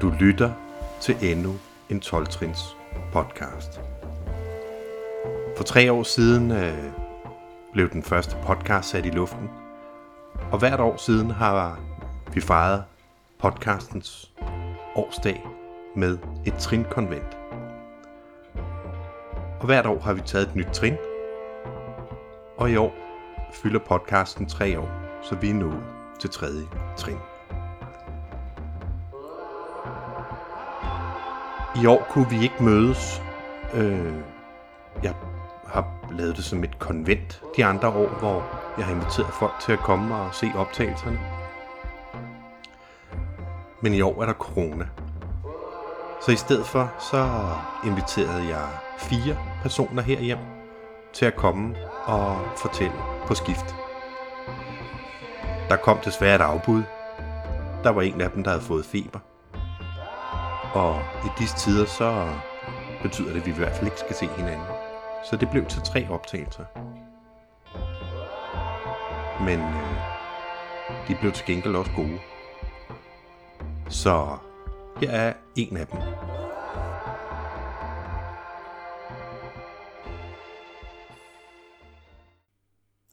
[0.00, 0.52] Du lytter
[1.00, 1.54] til endnu
[1.90, 2.76] en 12-trins
[3.12, 3.80] podcast.
[5.56, 6.92] For tre år siden øh,
[7.72, 9.50] blev den første podcast sat i luften,
[10.52, 11.80] og hvert år siden har
[12.34, 12.84] vi fejret
[13.38, 14.32] podcastens
[14.94, 15.46] årsdag
[15.96, 17.38] med et trinkonvent.
[19.60, 20.96] Og hvert år har vi taget et nyt trin,
[22.56, 22.94] og i år
[23.52, 24.88] fylder podcasten tre år,
[25.22, 25.82] så vi er nået
[26.20, 26.62] til tredje
[26.96, 27.33] trin.
[31.82, 33.22] I år kunne vi ikke mødes.
[33.74, 34.14] Øh,
[35.02, 35.14] jeg
[35.66, 38.42] har lavet det som et konvent de andre år, hvor
[38.78, 41.20] jeg har inviteret folk til at komme og se optagelserne.
[43.80, 44.88] Men i år er der corona.
[46.20, 47.28] Så i stedet for, så
[47.86, 50.38] inviterede jeg fire personer herhjem
[51.12, 53.74] til at komme og fortælle på skift.
[55.68, 56.82] Der kom desværre et afbud.
[57.84, 59.18] Der var en af dem, der havde fået feber.
[60.74, 62.28] Og i disse tider, så
[63.02, 64.66] betyder det, at vi i hvert fald ikke skal se hinanden.
[65.24, 66.64] Så det blev til tre optagelser.
[69.44, 72.18] Men øh, de blev til gengæld også gode.
[73.88, 74.38] Så
[75.00, 76.00] her er en af dem.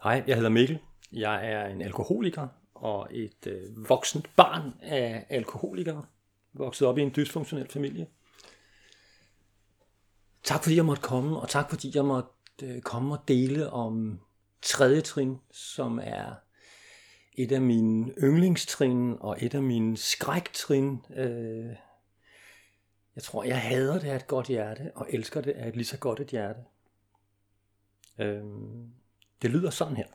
[0.03, 0.79] Hej, jeg hedder Mikkel.
[1.11, 6.05] Jeg er en alkoholiker og et øh, voksent barn af alkoholikere.
[6.53, 8.07] Vokset op i en dysfunktionel familie.
[10.43, 12.29] Tak fordi jeg måtte komme, og tak fordi jeg måtte
[12.63, 14.19] øh, komme og dele om
[14.61, 16.35] tredje trin, som er
[17.33, 21.05] et af mine yndlingstrin og et af mine skræktrin.
[21.15, 21.75] Øh,
[23.15, 25.85] jeg tror, jeg hader det af et godt hjerte, og elsker det af et lige
[25.85, 26.59] så godt et hjerte.
[28.19, 28.43] Øh,
[29.41, 30.07] det lyder sådan her.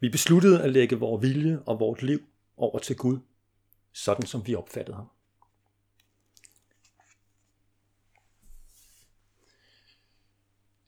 [0.00, 2.22] Vi besluttede at lægge vores vilje og vores liv
[2.56, 3.18] over til Gud,
[3.92, 5.08] sådan som vi opfattede ham.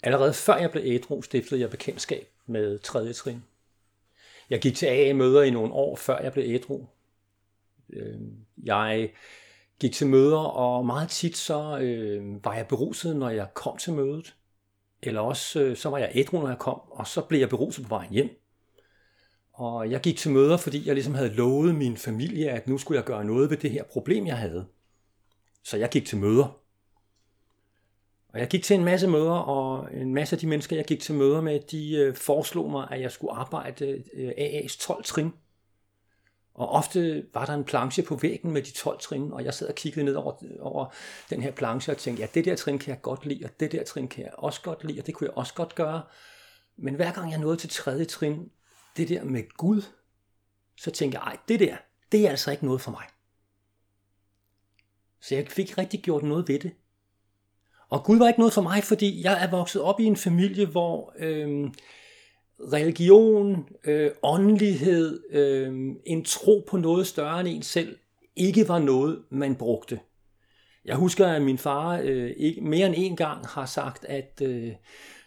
[0.02, 3.44] Allerede før jeg blev ædru, stiftede jeg bekendtskab med tredje trin.
[4.50, 6.86] Jeg gik til AA-møder i nogle år, før jeg blev ædru.
[7.90, 9.12] Øhm, jeg
[9.80, 13.92] gik til møder, og meget tit så øh, var jeg beruset, når jeg kom til
[13.92, 14.36] mødet.
[15.02, 17.84] Eller også øh, så var jeg ædru, når jeg kom, og så blev jeg beruset
[17.84, 18.45] på vejen hjem.
[19.56, 22.96] Og jeg gik til møder, fordi jeg ligesom havde lovet min familie, at nu skulle
[22.96, 24.66] jeg gøre noget ved det her problem, jeg havde.
[25.64, 26.58] Så jeg gik til møder.
[28.28, 31.00] Og jeg gik til en masse møder, og en masse af de mennesker, jeg gik
[31.00, 35.32] til møder med, de øh, foreslog mig, at jeg skulle arbejde øh, AA's 12 trin.
[36.54, 39.68] Og ofte var der en planche på væggen med de 12 trin, og jeg sad
[39.68, 40.86] og kiggede ned over, over
[41.30, 43.72] den her planche og tænkte, ja, det der trin kan jeg godt lide, og det
[43.72, 46.02] der trin kan jeg også godt lide, og det kunne jeg også godt gøre.
[46.76, 48.50] Men hver gang jeg nåede til tredje trin,
[48.96, 49.82] det der med Gud,
[50.76, 51.76] så tænkte jeg, ej, det der,
[52.12, 53.04] det er altså ikke noget for mig.
[55.20, 56.72] Så jeg fik rigtig gjort noget ved det.
[57.88, 60.66] Og Gud var ikke noget for mig, fordi jeg er vokset op i en familie,
[60.66, 61.70] hvor øh,
[62.60, 67.98] religion, øh, åndelighed, øh, en tro på noget større end en selv,
[68.36, 70.00] ikke var noget, man brugte.
[70.84, 74.72] Jeg husker, at min far øh, ikke, mere end en gang har sagt, at øh,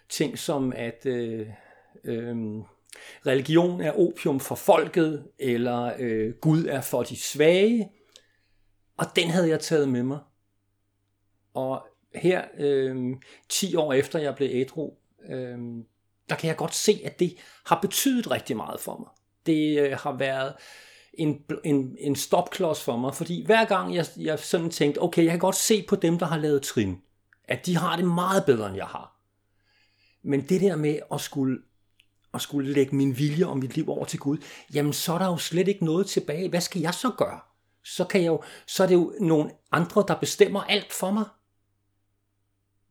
[0.09, 1.47] ting som, at øh,
[2.03, 2.35] øh,
[3.25, 7.89] religion er opium for folket, eller øh, Gud er for de svage,
[8.97, 10.19] og den havde jeg taget med mig.
[11.53, 13.15] Og her, øh,
[13.49, 14.93] 10 år efter jeg blev ædru,
[15.29, 15.57] øh,
[16.29, 17.35] der kan jeg godt se, at det
[17.65, 19.09] har betydet rigtig meget for mig.
[19.45, 20.53] Det øh, har været
[21.13, 25.31] en, en, en stopklods for mig, fordi hver gang jeg, jeg sådan tænkte, okay, jeg
[25.31, 26.97] kan godt se på dem, der har lavet trin,
[27.43, 29.19] at de har det meget bedre, end jeg har.
[30.23, 31.57] Men det der med at skulle,
[32.33, 34.37] at skulle lægge min vilje og mit liv over til Gud,
[34.73, 36.49] jamen så er der jo slet ikke noget tilbage.
[36.49, 37.39] Hvad skal jeg så gøre?
[37.83, 41.25] Så, kan jeg jo, så er det jo nogle andre, der bestemmer alt for mig.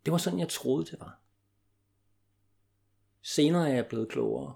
[0.04, 1.21] Det var sådan, jeg troede, det var.
[3.22, 4.54] Senere er jeg blevet klogere.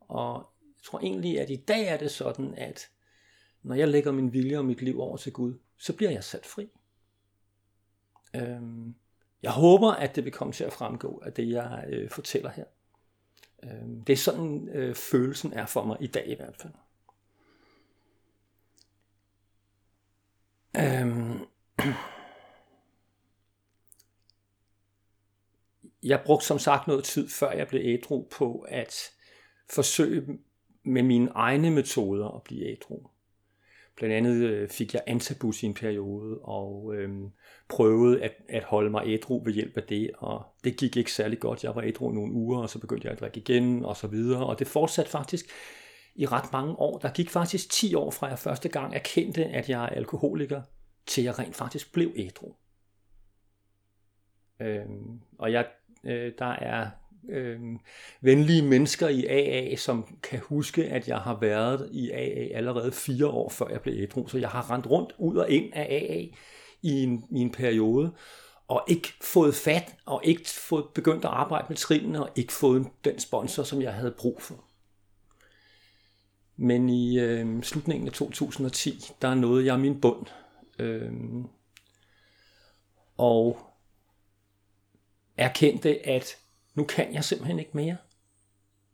[0.00, 2.88] Og jeg tror egentlig, at i dag er det sådan, at
[3.62, 6.46] når jeg lægger min vilje og mit liv over til Gud, så bliver jeg sat
[6.46, 6.70] fri.
[8.36, 8.94] Øhm,
[9.42, 12.64] jeg håber, at det vil komme til at fremgå af det, jeg øh, fortæller her.
[13.64, 16.72] Øhm, det er sådan, øh, følelsen er for mig i dag i hvert fald.
[20.76, 21.46] Øhm,
[26.02, 29.10] jeg brugte som sagt noget tid, før jeg blev ædru, på at
[29.70, 30.38] forsøge
[30.82, 33.06] med mine egne metoder at blive ædru.
[33.96, 37.28] Blandt andet øh, fik jeg antabus i en periode, og øhm,
[37.68, 41.38] prøvede at, at holde mig ædru ved hjælp af det, og det gik ikke særlig
[41.38, 41.64] godt.
[41.64, 44.46] Jeg var ædru nogle uger, og så begyndte jeg at drikke igen, og så videre,
[44.46, 45.46] og det fortsatte faktisk
[46.14, 46.98] i ret mange år.
[46.98, 50.62] Der gik faktisk 10 år fra jeg første gang erkendte, at jeg er alkoholiker,
[51.06, 52.54] til jeg rent faktisk blev ædru.
[54.60, 55.66] Øhm, og jeg,
[56.04, 56.90] øh, der er
[57.28, 57.60] øh,
[58.20, 63.26] venlige mennesker i AA, som kan huske, at jeg har været i AA allerede fire
[63.26, 64.28] år før jeg blev ædru.
[64.28, 66.36] Så jeg har rendt rundt ud og ind af AA
[66.82, 68.12] i en, i en periode,
[68.68, 72.86] og ikke fået fat, og ikke fået begyndt at arbejde med trinene, og ikke fået
[73.04, 74.64] den sponsor, som jeg havde brug for.
[76.56, 80.26] Men i øh, slutningen af 2010, der nåede jeg min bund.
[80.78, 81.12] Øh,
[83.16, 83.58] og
[85.36, 86.36] erkendte, at
[86.74, 87.96] nu kan jeg simpelthen ikke mere.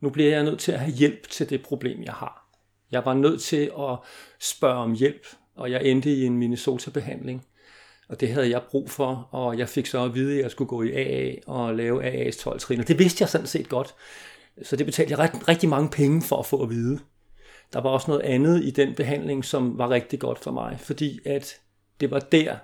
[0.00, 2.48] Nu bliver jeg nødt til at have hjælp til det problem, jeg har.
[2.90, 3.98] Jeg var nødt til at
[4.40, 7.46] spørge om hjælp, og jeg endte i en Minnesota-behandling.
[8.08, 10.68] Og det havde jeg brug for, og jeg fik så at vide, at jeg skulle
[10.68, 12.82] gå i AA og lave AA's 12 trin.
[12.82, 13.94] Det vidste jeg sådan set godt.
[14.62, 16.98] Så det betalte jeg ret, rigtig mange penge for at få at vide.
[17.72, 21.20] Der var også noget andet i den behandling, som var rigtig godt for mig, fordi
[21.24, 21.60] at
[22.00, 22.56] det var der,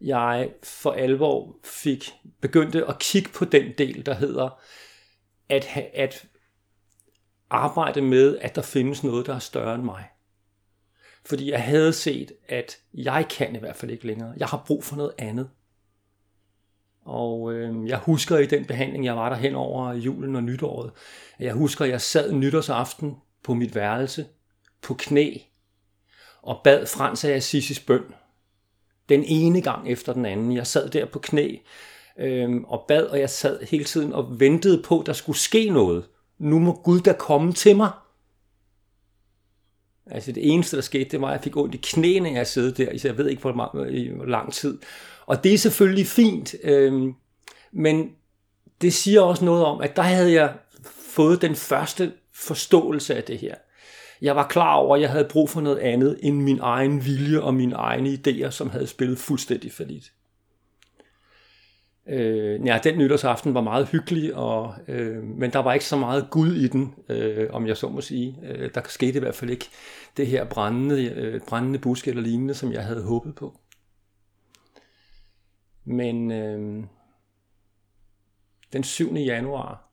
[0.00, 4.60] jeg for alvor fik begyndte at kigge på den del, der hedder
[5.48, 6.26] at, at
[7.50, 10.04] arbejde med, at der findes noget, der er større end mig.
[11.24, 14.34] Fordi jeg havde set, at jeg kan i hvert fald ikke længere.
[14.36, 15.50] Jeg har brug for noget andet.
[17.04, 20.92] Og øh, jeg husker i den behandling, jeg var der hen over julen og nytåret,
[21.38, 24.26] at jeg husker, at jeg sad nytårsaften på mit værelse
[24.82, 25.38] på knæ
[26.42, 28.14] og bad Frans af Assisis bøn.
[29.08, 30.56] Den ene gang efter den anden.
[30.56, 31.56] Jeg sad der på knæ
[32.18, 35.70] øh, og bad, og jeg sad hele tiden og ventede på, at der skulle ske
[35.70, 36.04] noget.
[36.38, 37.90] Nu må Gud da komme til mig.
[40.10, 42.72] Altså det eneste, der skete, det var, at jeg fik ondt i knæene, jeg sad
[42.72, 43.70] der, så jeg ved ikke, hvor, meget,
[44.16, 44.78] hvor lang tid.
[45.26, 47.12] Og det er selvfølgelig fint, øh,
[47.72, 48.10] men
[48.80, 50.54] det siger også noget om, at der havde jeg
[50.84, 53.54] fået den første forståelse af det her.
[54.22, 57.40] Jeg var klar over, at jeg havde brug for noget andet end min egen vilje
[57.40, 60.12] og mine egne idéer, som havde spillet fuldstændig færdigt.
[62.08, 66.28] Øh, ja, den nytårsaften var meget hyggelig, og, øh, men der var ikke så meget
[66.30, 68.38] Gud i den, øh, om jeg så må sige.
[68.42, 69.68] Øh, der skete i hvert fald ikke
[70.16, 73.60] det her brændende, øh, brændende busk eller lignende, som jeg havde håbet på.
[75.84, 76.84] Men øh,
[78.72, 79.14] den 7.
[79.14, 79.90] januar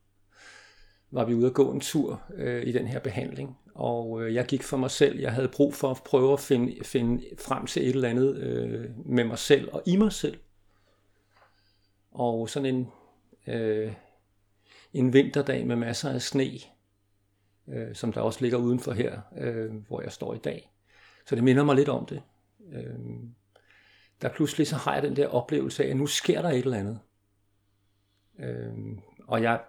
[1.12, 4.46] var vi ude at gå en tur øh, i den her behandling, og øh, jeg
[4.46, 5.20] gik for mig selv.
[5.20, 8.90] Jeg havde brug for at prøve at finde, finde frem til et eller andet øh,
[9.06, 10.40] med mig selv og i mig selv.
[12.12, 12.88] Og sådan en,
[13.48, 13.94] øh,
[14.94, 16.52] en vinterdag med masser af sne,
[17.68, 20.72] øh, som der også ligger udenfor her, øh, hvor jeg står i dag.
[21.26, 22.22] Så det minder mig lidt om det.
[22.72, 23.00] Øh,
[24.22, 26.78] der pludselig så har jeg den der oplevelse af, at nu sker der et eller
[26.78, 27.00] andet.
[28.40, 28.74] Øh,
[29.28, 29.62] og jeg,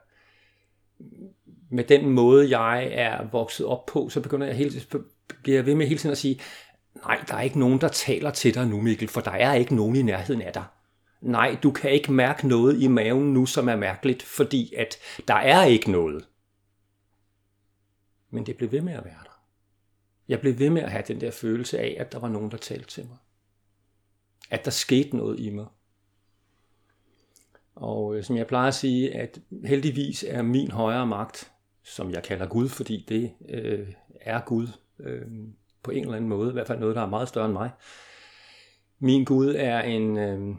[1.74, 4.80] med den måde, jeg er vokset op på, så begynder jeg hele,
[5.42, 6.40] bliver jeg ved med hele tiden at sige,
[6.94, 9.74] nej, der er ikke nogen, der taler til dig nu, Mikkel, for der er ikke
[9.74, 10.64] nogen i nærheden af dig.
[11.20, 14.96] Nej, du kan ikke mærke noget i maven nu, som er mærkeligt, fordi at
[15.28, 16.28] der er ikke noget.
[18.30, 19.40] Men det blev ved med at være der.
[20.28, 22.56] Jeg blev ved med at have den der følelse af, at der var nogen, der
[22.56, 23.16] talte til mig.
[24.50, 25.66] At der skete noget i mig.
[27.74, 31.53] Og øh, som jeg plejer at sige, at heldigvis er min højere magt,
[31.84, 33.88] som jeg kalder Gud, fordi det øh,
[34.20, 34.69] er Gud
[35.00, 35.22] øh,
[35.82, 37.70] på en eller anden måde, i hvert fald noget, der er meget større end mig.
[38.98, 40.56] Min Gud er en, øh,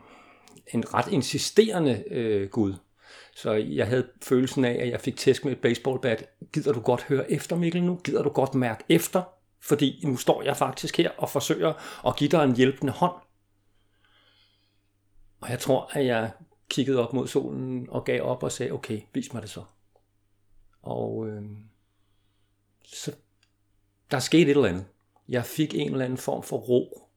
[0.73, 2.73] en ret insisterende øh, Gud.
[3.35, 6.29] Så jeg havde følelsen af, at jeg fik tæsk med et baseballbat.
[6.53, 7.99] Gider du godt høre efter, Mikkel, nu?
[8.03, 9.23] Gider du godt mærke efter?
[9.61, 11.73] Fordi nu står jeg faktisk her og forsøger
[12.07, 13.15] at give dig en hjælpende hånd.
[15.41, 16.31] Og jeg tror, at jeg
[16.69, 19.63] kiggede op mod solen og gav op og sagde, okay, vis mig det så.
[20.85, 21.43] Og øh,
[22.83, 23.15] så
[24.11, 24.85] der skete et eller andet.
[25.27, 27.09] Jeg fik en eller anden form for ro,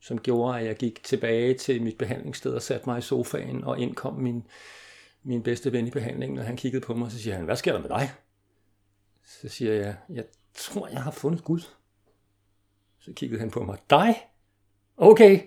[0.00, 3.78] som gjorde, at jeg gik tilbage til mit behandlingssted og satte mig i sofaen, og
[3.78, 4.46] indkom min,
[5.22, 7.56] min bedste ven i behandlingen, og han kiggede på mig, og så siger han, hvad
[7.56, 8.10] sker der med dig?
[9.24, 10.24] Så siger jeg, jeg
[10.54, 11.60] tror, jeg har fundet Gud.
[12.98, 14.14] Så kiggede han på mig, dig?
[14.96, 15.40] Okay,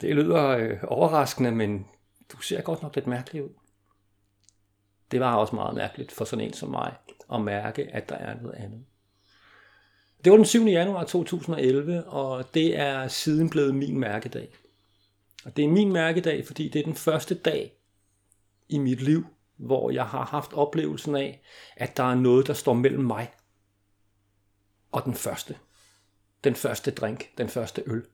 [0.00, 1.86] det lyder øh, overraskende, men
[2.32, 3.59] du ser godt nok lidt mærkelig ud.
[5.10, 6.96] Det var også meget mærkeligt for sådan en som mig,
[7.32, 8.84] at mærke, at der er noget andet.
[10.24, 10.66] Det var den 7.
[10.66, 14.48] januar 2011, og det er siden blevet min mærkedag.
[15.44, 17.72] Og det er min mærkedag, fordi det er den første dag
[18.68, 19.26] i mit liv,
[19.56, 21.42] hvor jeg har haft oplevelsen af,
[21.76, 23.30] at der er noget, der står mellem mig
[24.92, 25.56] og den første.
[26.44, 28.06] Den første drink, den første øl.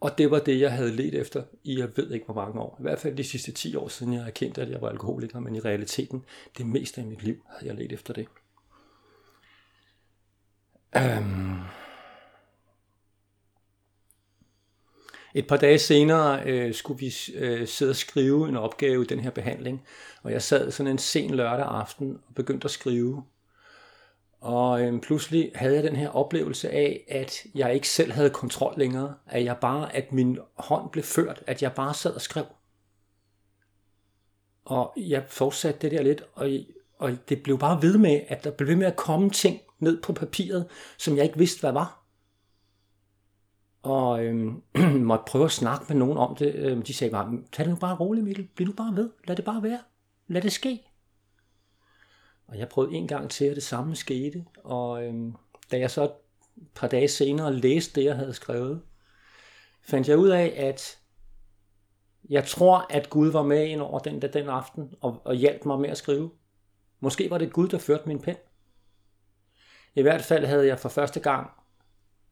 [0.00, 2.76] Og det var det, jeg havde let efter i jeg ved ikke hvor mange år.
[2.80, 5.40] I hvert fald de sidste 10 år siden, jeg har erkendt, at jeg var alkoholiker,
[5.40, 6.24] men i realiteten,
[6.58, 8.26] det meste af mit liv havde jeg let efter det.
[10.96, 11.60] Um,
[15.34, 19.20] et par dage senere øh, skulle vi øh, sidde og skrive en opgave i den
[19.20, 19.82] her behandling,
[20.22, 23.24] og jeg sad sådan en sen lørdag aften og begyndte at skrive
[24.44, 28.74] og øhm, pludselig havde jeg den her oplevelse af, at jeg ikke selv havde kontrol
[28.76, 32.44] længere, at jeg bare, at min hånd blev ført, at jeg bare sad og skrev.
[34.64, 36.50] Og jeg fortsatte det der lidt, og,
[36.98, 40.02] og det blev bare ved med, at der blev ved med at komme ting ned
[40.02, 40.66] på papiret,
[40.98, 42.04] som jeg ikke vidste, hvad var
[43.84, 44.62] og øhm,
[45.10, 46.54] måtte prøve at snakke med nogen om det.
[46.54, 49.36] Øhm, de sagde bare, tag det nu bare roligt Mikkel, bliv nu bare ved, lad
[49.36, 49.78] det bare være,
[50.28, 50.80] lad det ske.
[52.46, 55.34] Og jeg prøvede en gang til, at det samme skete, og øhm,
[55.70, 56.12] da jeg så et
[56.74, 58.82] par dage senere læste det, jeg havde skrevet,
[59.82, 60.98] fandt jeg ud af, at
[62.30, 65.80] jeg tror, at Gud var med ind over den, den aften og, og hjalp mig
[65.80, 66.30] med at skrive.
[67.00, 68.36] Måske var det Gud, der førte min pen.
[69.94, 71.50] I hvert fald havde jeg for første gang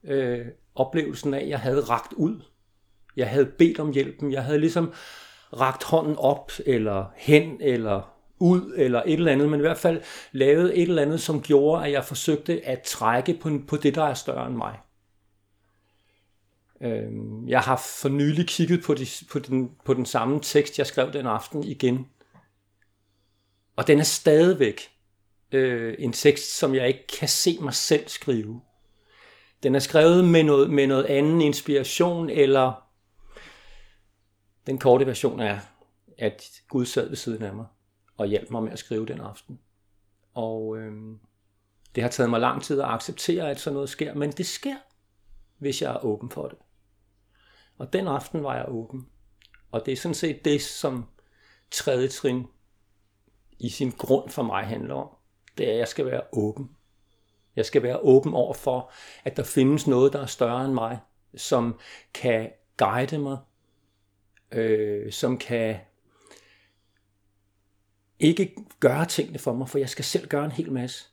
[0.05, 2.43] øh, oplevelsen af, at jeg havde ragt ud.
[3.17, 4.33] Jeg havde bedt om hjælpen.
[4.33, 4.93] Jeg havde ligesom
[5.53, 10.03] ragt hånden op, eller hen, eller ud, eller et eller andet, men i hvert fald
[10.33, 14.05] lavet et eller andet, som gjorde, at jeg forsøgte at trække på, på det, der
[14.05, 14.79] er større end mig.
[16.81, 20.87] Øhm, jeg har for nylig kigget på, de, på, den, på den samme tekst, jeg
[20.87, 22.07] skrev den aften igen.
[23.77, 24.81] Og den er stadigvæk
[25.53, 28.61] øh, en tekst, som jeg ikke kan se mig selv skrive.
[29.63, 32.73] Den er skrevet med noget, med noget anden inspiration, eller
[34.67, 35.59] den korte version er,
[36.19, 37.67] at Gud sad ved siden af mig
[38.17, 39.61] og hjalp mig med at skrive den aften.
[40.35, 40.93] Og øh,
[41.95, 44.77] det har taget mig lang tid at acceptere, at sådan noget sker, men det sker,
[45.59, 46.59] hvis jeg er åben for det.
[47.79, 49.09] Og den aften var jeg åben.
[49.71, 51.09] Og det er sådan set det, som
[51.71, 52.47] tredje trin
[53.59, 55.09] i sin grund for mig handler om.
[55.59, 56.77] Det er, at jeg skal være åben
[57.57, 58.93] jeg skal være åben over for,
[59.25, 60.99] at der findes noget, der er større end mig,
[61.35, 61.79] som
[62.15, 63.39] kan guide mig,
[64.53, 65.77] øh, som kan
[68.23, 71.09] ikke gøre tingene for mig, for jeg skal selv gøre en hel masse.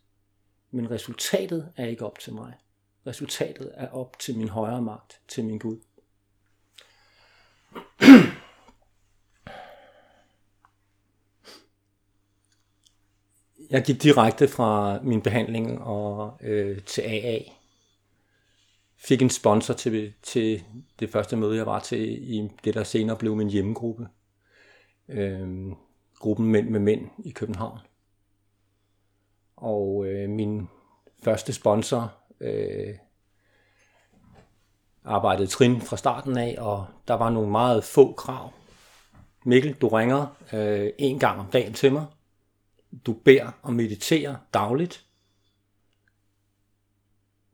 [0.71, 2.53] Men resultatet er ikke op til mig.
[3.07, 5.77] Resultatet er op til min højere magt, til min Gud.
[13.69, 17.39] jeg gik direkte fra min behandling og øh, til AA.
[18.97, 20.63] Fik en sponsor til, til
[20.99, 24.07] det første møde, jeg var til i det, der senere blev min hjemmegruppe.
[25.09, 25.71] Øh,
[26.19, 27.79] gruppen Mænd med Mænd i København.
[29.55, 30.69] Og øh, min
[31.23, 32.95] første sponsor øh,
[35.03, 38.53] arbejdede trin fra starten af, og der var nogle meget få krav.
[39.45, 42.05] Mikkel, du ringer øh, en gang om dagen til mig,
[43.05, 45.05] du beder og mediterer dagligt.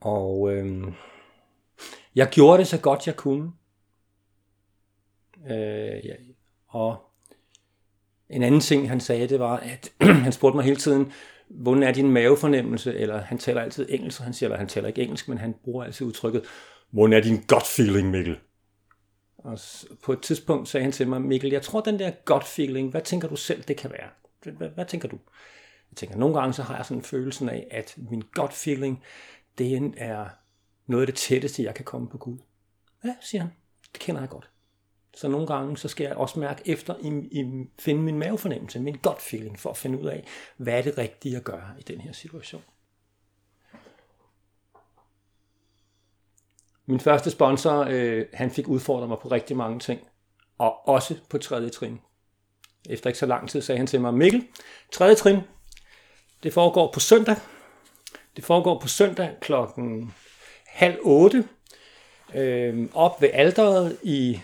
[0.01, 0.93] Og øh,
[2.15, 3.51] jeg gjorde det så godt jeg kunne.
[5.45, 6.15] Øh, ja,
[6.67, 7.14] og
[8.29, 9.93] en anden ting, han sagde, det var, at
[10.25, 11.11] han spurgte mig hele tiden,
[11.49, 12.95] hvordan er din mavefornemmelse?
[12.95, 15.83] Eller han taler altid engelsk, han siger, eller han taler ikke engelsk, men han bruger
[15.83, 16.43] altid udtrykket,
[16.91, 18.37] hvordan er din gut feeling, Mikkel?
[19.37, 19.59] Og
[20.03, 23.01] på et tidspunkt sagde han til mig, Mikkel, jeg tror den der gut feeling, hvad
[23.01, 24.09] tænker du selv, det kan være?
[24.57, 25.19] Hvad, hvad tænker du?
[25.91, 29.03] Jeg tænker, nogle gange så har jeg sådan en følelse af, at min gut feeling,
[29.57, 30.29] det er
[30.87, 32.37] noget af det tætteste, jeg kan komme på Gud.
[33.05, 33.51] Ja, siger han.
[33.93, 34.49] Det kender jeg godt.
[35.15, 38.97] Så nogle gange, så skal jeg også mærke efter, i, i, finde min mavefornemmelse, min
[39.01, 40.25] godt feeling, for at finde ud af,
[40.57, 42.63] hvad er det rigtige at gøre i den her situation.
[46.85, 50.01] Min første sponsor, øh, han fik udfordret mig på rigtig mange ting,
[50.57, 51.99] og også på tredje trin.
[52.89, 54.47] Efter ikke så lang tid sagde han til mig, Mikkel,
[54.91, 55.39] tredje trin,
[56.43, 57.35] det foregår på søndag.
[58.35, 60.13] Det foregår på søndag klokken
[60.65, 61.47] halv otte
[62.35, 64.39] øh, op ved alderet i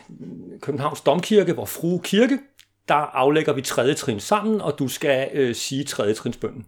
[0.61, 2.39] Københavns Domkirke, hvor Frue Kirke,
[2.87, 6.67] der aflægger vi tredje trin sammen, og du skal øh, sige tredje trinsbønden.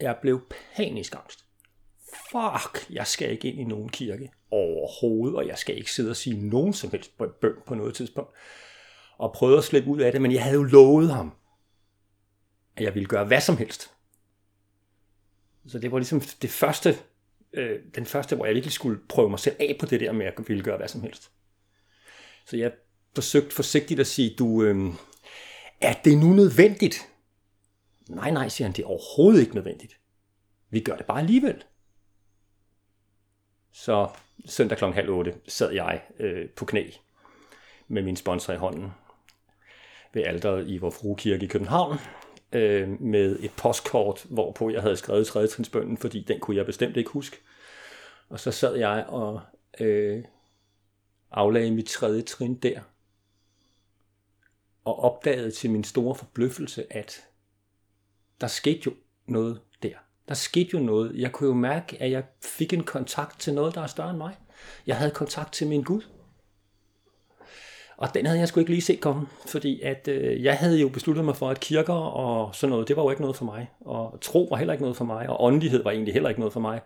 [0.00, 0.40] Jeg blev
[0.76, 1.44] panisk angst.
[2.30, 6.16] Fuck, jeg skal ikke ind i nogen kirke overhovedet, og jeg skal ikke sidde og
[6.16, 8.30] sige nogen som helst bøn på noget tidspunkt
[9.18, 11.32] og prøvede at slippe ud af det, men jeg havde jo lovet ham,
[12.76, 13.90] at jeg ville gøre hvad som helst.
[15.66, 16.96] Så det var ligesom det første,
[17.52, 20.26] øh, den første, hvor jeg virkelig skulle prøve mig selv af på det der med,
[20.26, 21.30] at ville gøre hvad som helst.
[22.46, 22.72] Så jeg
[23.14, 24.94] forsøgte forsigtigt at sige, du, øh,
[25.80, 27.08] er det nu nødvendigt?
[28.08, 30.00] Nej, nej, siger han, det er overhovedet ikke nødvendigt.
[30.70, 31.64] Vi gør det bare alligevel.
[33.72, 34.08] Så
[34.46, 34.84] søndag kl.
[34.84, 36.90] halv otte sad jeg øh, på knæ
[37.88, 38.90] med min sponsor i hånden
[40.14, 41.98] ved alderet i vor frue kirke i København,
[42.52, 47.10] øh, med et postkort, hvorpå jeg havde skrevet tredjetrinsbønden, fordi den kunne jeg bestemt ikke
[47.10, 47.36] huske.
[48.28, 49.40] Og så sad jeg og
[49.80, 50.24] øh,
[51.30, 52.80] aflagde mit tredje trin der,
[54.84, 57.24] og opdagede til min store forbløffelse, at
[58.40, 58.92] der skete jo
[59.26, 59.94] noget der.
[60.28, 61.16] Der skete jo noget.
[61.16, 64.18] Jeg kunne jo mærke, at jeg fik en kontakt til noget, der er større end
[64.18, 64.36] mig.
[64.86, 66.02] Jeg havde kontakt til min Gud.
[67.98, 70.88] Og den havde jeg sgu ikke lige set komme, fordi at øh, jeg havde jo
[70.88, 73.70] besluttet mig for, at kirker og sådan noget, det var jo ikke noget for mig.
[73.80, 76.52] Og tro var heller ikke noget for mig, og åndelighed var egentlig heller ikke noget
[76.52, 76.80] for mig.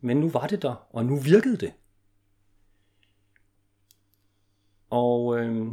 [0.00, 1.72] Men nu var det der, og nu virkede det.
[4.90, 5.66] Og øh,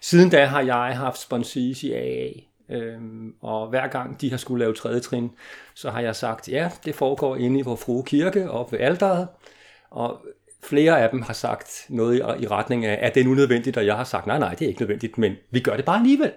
[0.00, 2.30] siden da har jeg haft sponsis i AA,
[2.68, 3.00] øh,
[3.40, 5.30] og hver gang de har skulle lave tredje trin,
[5.74, 9.28] så har jeg sagt, ja, det foregår inde i vores frue kirke, op ved alderet,
[9.90, 10.20] og
[10.66, 13.86] flere af dem har sagt noget i, i retning af, at det er unødvendigt, og
[13.86, 16.32] jeg har sagt, nej, nej, det er ikke nødvendigt, men vi gør det bare alligevel.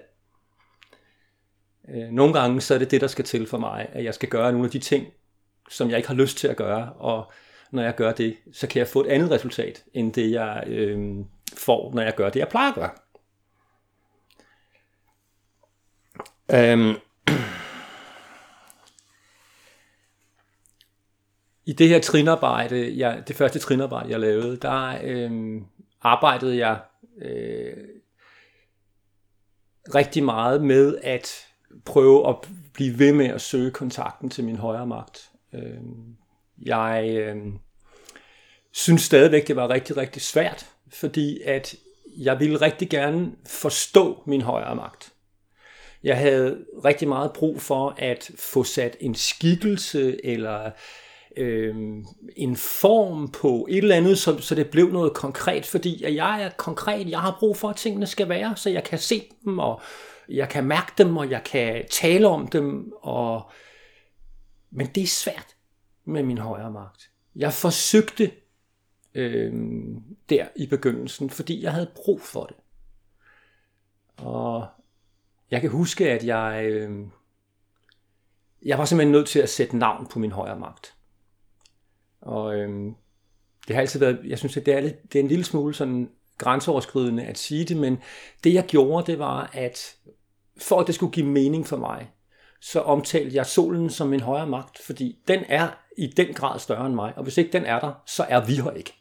[1.88, 4.28] Øh, nogle gange så er det det, der skal til for mig, at jeg skal
[4.28, 5.06] gøre nogle af de ting,
[5.68, 7.32] som jeg ikke har lyst til at gøre, og
[7.70, 11.16] når jeg gør det, så kan jeg få et andet resultat, end det jeg øh,
[11.56, 12.90] får, når jeg gør det, jeg plejer at gøre.
[16.52, 16.94] Øhm.
[21.66, 25.62] I det her trinarbejde, jeg, det første trinarbejde, jeg lavede, der øh,
[26.02, 26.80] arbejdede jeg
[27.22, 27.76] øh,
[29.94, 31.46] rigtig meget med at
[31.84, 32.36] prøve at
[32.72, 35.30] blive ved med at søge kontakten til min højre magt.
[35.54, 35.80] Øh,
[36.62, 37.36] jeg øh,
[38.72, 41.74] synes stadigvæk, det var rigtig, rigtig svært, fordi at
[42.16, 45.12] jeg ville rigtig gerne forstå min højre magt.
[46.02, 50.70] Jeg havde rigtig meget brug for at få sat en skikkelse eller
[51.36, 52.04] øh,
[52.36, 56.42] en form på et eller andet, så, så det blev noget konkret, fordi at jeg
[56.42, 59.58] er konkret, jeg har brug for, at tingene skal være, så jeg kan se dem,
[59.58, 59.80] og
[60.28, 63.50] jeg kan mærke dem, og jeg kan tale om dem, og...
[64.70, 65.56] men det er svært
[66.04, 67.10] med min højre magt.
[67.36, 68.30] Jeg forsøgte
[69.14, 69.52] øh,
[70.28, 72.56] der i begyndelsen, fordi jeg havde brug for det.
[74.16, 74.66] Og
[75.50, 77.06] jeg kan huske, at jeg, øh,
[78.64, 80.94] jeg var simpelthen nødt til at sætte navn på min højre magt.
[82.20, 82.94] Og øhm,
[83.68, 85.74] det har altid været, jeg synes, at det er, lidt, det er en lille smule
[85.74, 87.98] sådan grænseoverskridende at sige det, men
[88.44, 89.96] det jeg gjorde, det var, at
[90.58, 92.10] for at det skulle give mening for mig,
[92.60, 96.86] så omtalte jeg solen som min højere magt, fordi den er i den grad større
[96.86, 98.92] end mig, og hvis ikke den er der, så er vi her ikke.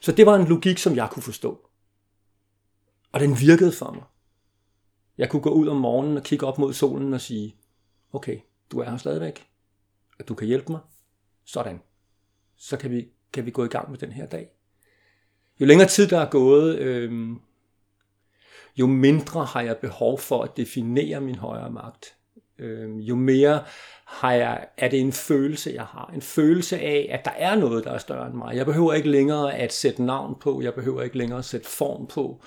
[0.00, 1.68] Så det var en logik, som jeg kunne forstå.
[3.12, 4.04] Og den virkede for mig.
[5.18, 7.56] Jeg kunne gå ud om morgenen og kigge op mod solen og sige,
[8.12, 8.38] okay,
[8.72, 9.46] du er her stadigvæk,
[10.18, 10.80] og du kan hjælpe mig.
[11.44, 11.80] Sådan.
[12.58, 14.48] Så kan vi, kan vi gå i gang med den her dag.
[15.60, 17.36] Jo længere tid der er gået, øh,
[18.76, 22.16] jo mindre har jeg behov for at definere min højere magt.
[22.58, 23.62] Øh, jo mere
[24.04, 26.10] har jeg, er det en følelse, jeg har.
[26.14, 28.56] En følelse af, at der er noget, der er større end mig.
[28.56, 30.62] Jeg behøver ikke længere at sætte navn på.
[30.62, 32.42] Jeg behøver ikke længere at sætte form på.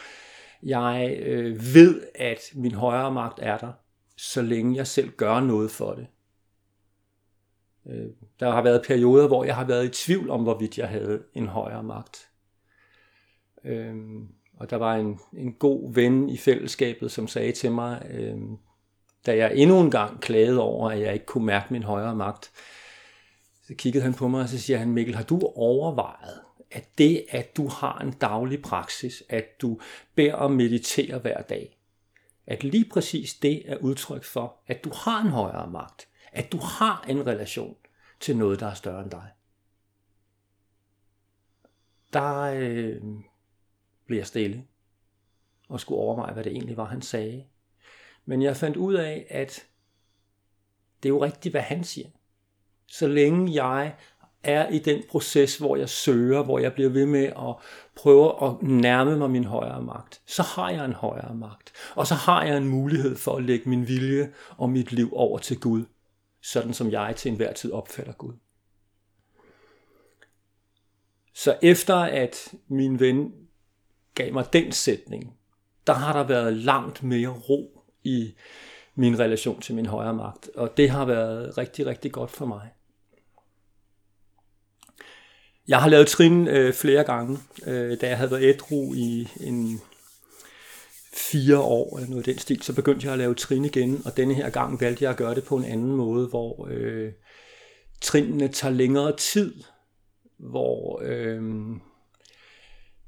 [0.63, 3.71] Jeg øh, ved, at min højere magt er der,
[4.17, 6.07] så længe jeg selv gør noget for det.
[7.89, 11.23] Øh, der har været perioder, hvor jeg har været i tvivl om, hvorvidt jeg havde
[11.33, 12.27] en højere magt.
[13.63, 13.95] Øh,
[14.57, 18.37] og der var en, en god ven i fællesskabet, som sagde til mig, øh,
[19.25, 22.51] da jeg endnu en gang klagede over, at jeg ikke kunne mærke min højere magt,
[23.67, 27.25] så kiggede han på mig, og så siger han, Mikkel, har du overvejet, at det,
[27.29, 29.79] at du har en daglig praksis, at du
[30.15, 31.77] beder og mediterer hver dag,
[32.47, 36.06] at lige præcis det er udtryk for, at du har en højere magt,
[36.37, 37.75] at du har en relation
[38.19, 39.31] til noget, der er større end dig.
[42.13, 43.01] Der øh,
[44.05, 44.63] blev jeg stille
[45.69, 47.45] og skulle overveje, hvad det egentlig var, han sagde.
[48.25, 49.67] Men jeg fandt ud af, at
[51.03, 52.07] det er jo rigtigt, hvad han siger.
[52.87, 53.95] Så længe jeg
[54.43, 57.55] er i den proces, hvor jeg søger, hvor jeg bliver ved med at
[57.95, 61.73] prøve at nærme mig min højere magt, så har jeg en højere magt.
[61.95, 65.37] Og så har jeg en mulighed for at lægge min vilje og mit liv over
[65.37, 65.85] til Gud,
[66.41, 68.33] sådan som jeg til enhver tid opfatter Gud.
[71.33, 73.33] Så efter at min ven
[74.15, 75.37] gav mig den sætning,
[75.87, 78.33] der har der været langt mere ro i
[78.95, 80.49] min relation til min højere magt.
[80.55, 82.69] Og det har været rigtig, rigtig godt for mig.
[85.67, 89.81] Jeg har lavet trin øh, flere gange, øh, da jeg havde været ædru i en
[91.17, 94.17] fire år eller noget i den stil, så begyndte jeg at lave trin igen, og
[94.17, 97.11] denne her gang valgte jeg at gøre det på en anden måde, hvor øh,
[98.01, 99.53] trinene tager længere tid,
[100.37, 101.41] hvor øh,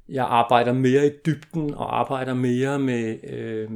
[0.10, 3.70] jeg arbejder mere i dybden og arbejder mere med øh,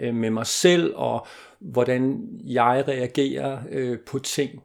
[0.00, 1.26] øh med mig selv, og
[1.60, 4.62] hvordan jeg reagerer øh, på ting.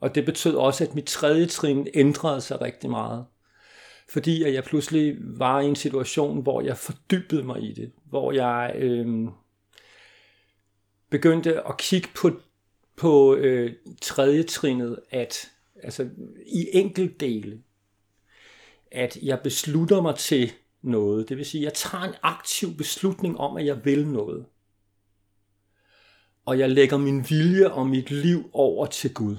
[0.00, 3.24] Og det betød også, at mit tredje trin ændrede sig rigtig meget.
[4.10, 7.92] Fordi at jeg pludselig var i en situation, hvor jeg fordybede mig i det.
[8.04, 9.28] Hvor jeg øh,
[11.10, 12.30] begyndte at kigge på,
[12.96, 15.50] på øh, tredje trinet, at
[15.82, 16.08] altså
[16.46, 17.62] i enkeltdele,
[18.92, 21.28] at jeg beslutter mig til noget.
[21.28, 24.46] Det vil sige, at jeg tager en aktiv beslutning om, at jeg vil noget.
[26.46, 29.36] Og jeg lægger min vilje og mit liv over til Gud.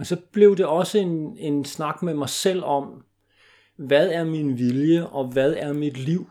[0.00, 3.04] Og så blev det også en, en snak med mig selv om,
[3.76, 6.30] hvad er min vilje og hvad er mit liv?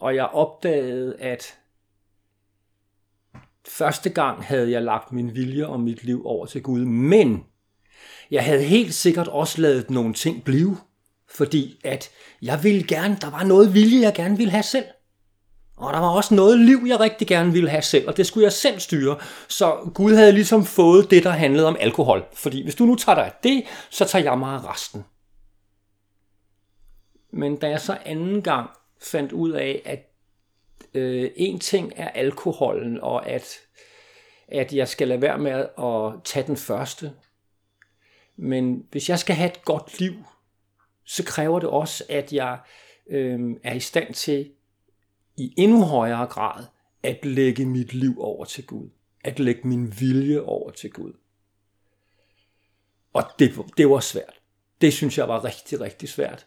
[0.00, 1.58] Og jeg opdagede, at
[3.68, 7.44] første gang havde jeg lagt min vilje og mit liv over til Gud, men
[8.30, 10.76] jeg havde helt sikkert også lavet nogle ting blive,
[11.30, 12.10] fordi at
[12.42, 14.86] jeg ville gerne, der var noget vilje, jeg gerne ville have selv.
[15.80, 18.44] Og der var også noget liv, jeg rigtig gerne ville have selv, og det skulle
[18.44, 19.18] jeg selv styre.
[19.48, 22.24] Så Gud havde ligesom fået det, der handlede om alkohol.
[22.32, 25.04] Fordi hvis du nu tager dig af det, så tager jeg mig af resten.
[27.32, 28.70] Men da jeg så anden gang
[29.02, 30.10] fandt ud af, at
[30.94, 33.58] øh, en ting er alkoholen, og at,
[34.48, 37.12] at jeg skal lade være med at tage den første.
[38.36, 40.14] Men hvis jeg skal have et godt liv,
[41.04, 42.58] så kræver det også, at jeg
[43.10, 44.50] øh, er i stand til
[45.40, 46.66] i endnu højere grad
[47.02, 48.90] at lægge mit liv over til Gud.
[49.24, 51.12] At lægge min vilje over til Gud.
[53.12, 54.40] Og det, det var svært.
[54.80, 56.46] Det synes jeg var rigtig, rigtig svært.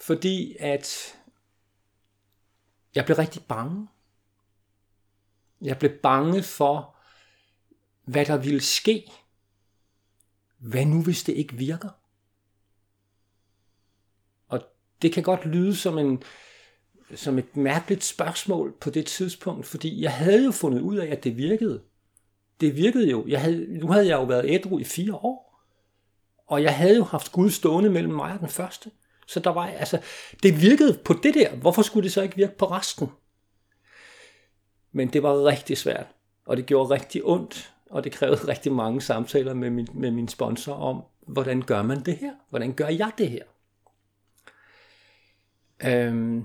[0.00, 1.16] Fordi at
[2.94, 3.88] jeg blev rigtig bange.
[5.60, 6.96] Jeg blev bange for,
[8.04, 9.10] hvad der ville ske.
[10.58, 11.90] Hvad nu, hvis det ikke virker?
[14.48, 14.62] Og
[15.02, 16.22] det kan godt lyde som en,
[17.14, 21.24] som et mærkeligt spørgsmål på det tidspunkt, fordi jeg havde jo fundet ud af, at
[21.24, 21.82] det virkede.
[22.60, 23.24] Det virkede jo.
[23.28, 25.62] Jeg havde, nu havde jeg jo været ædru i fire år,
[26.46, 28.90] og jeg havde jo haft Gud stående mellem mig og den første.
[29.26, 30.00] Så der var, altså,
[30.42, 31.56] det virkede på det der.
[31.56, 33.08] Hvorfor skulle det så ikke virke på resten?
[34.92, 36.06] Men det var rigtig svært,
[36.46, 40.28] og det gjorde rigtig ondt, og det krævede rigtig mange samtaler med min, med min
[40.28, 42.32] sponsor om, hvordan gør man det her?
[42.50, 43.42] Hvordan gør jeg det her?
[45.84, 46.44] Øhm,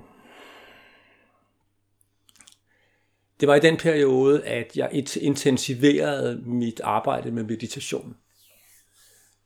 [3.41, 8.15] det var i den periode, at jeg intensiverede mit arbejde med meditation.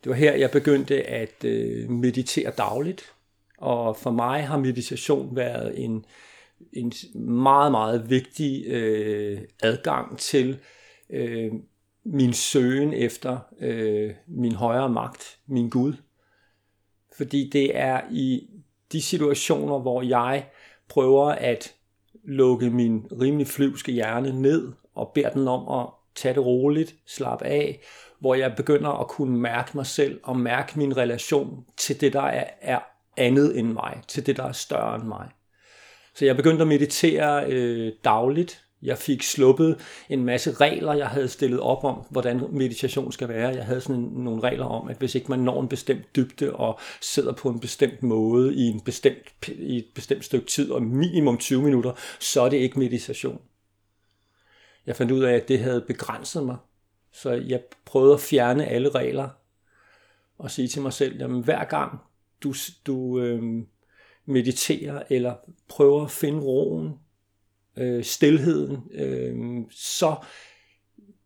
[0.03, 3.13] Det var her, jeg begyndte at øh, meditere dagligt.
[3.57, 6.05] Og for mig har meditation været en,
[6.73, 10.59] en meget, meget vigtig øh, adgang til
[11.09, 11.51] øh,
[12.05, 15.93] min søgen efter øh, min højere magt, min Gud.
[17.17, 18.47] Fordi det er i
[18.91, 20.45] de situationer, hvor jeg
[20.89, 21.75] prøver at
[22.23, 27.45] lukke min rimelig flyvske hjerne ned og beder den om at tage det roligt, slappe
[27.45, 27.81] af,
[28.19, 32.21] hvor jeg begynder at kunne mærke mig selv og mærke min relation til det, der
[32.21, 32.79] er, er
[33.17, 35.29] andet end mig, til det, der er større end mig.
[36.15, 38.64] Så jeg begyndte at meditere øh, dagligt.
[38.85, 43.49] Jeg fik sluppet en masse regler, jeg havde stillet op om, hvordan meditation skal være.
[43.49, 46.79] Jeg havde sådan nogle regler om, at hvis ikke man når en bestemt dybde og
[47.01, 51.37] sidder på en bestemt måde i, en bestemt, i et bestemt stykke tid, og minimum
[51.37, 53.41] 20 minutter, så er det ikke meditation.
[54.85, 56.57] Jeg fandt ud af, at det havde begrænset mig.
[57.11, 59.29] Så jeg prøvede at fjerne alle regler
[60.37, 61.99] og sige til mig selv, jamen hver gang
[62.43, 62.53] du,
[62.87, 63.63] du øh,
[64.25, 65.35] mediterer eller
[65.67, 66.93] prøver at finde roen,
[67.77, 70.15] øh, stilheden, øh, så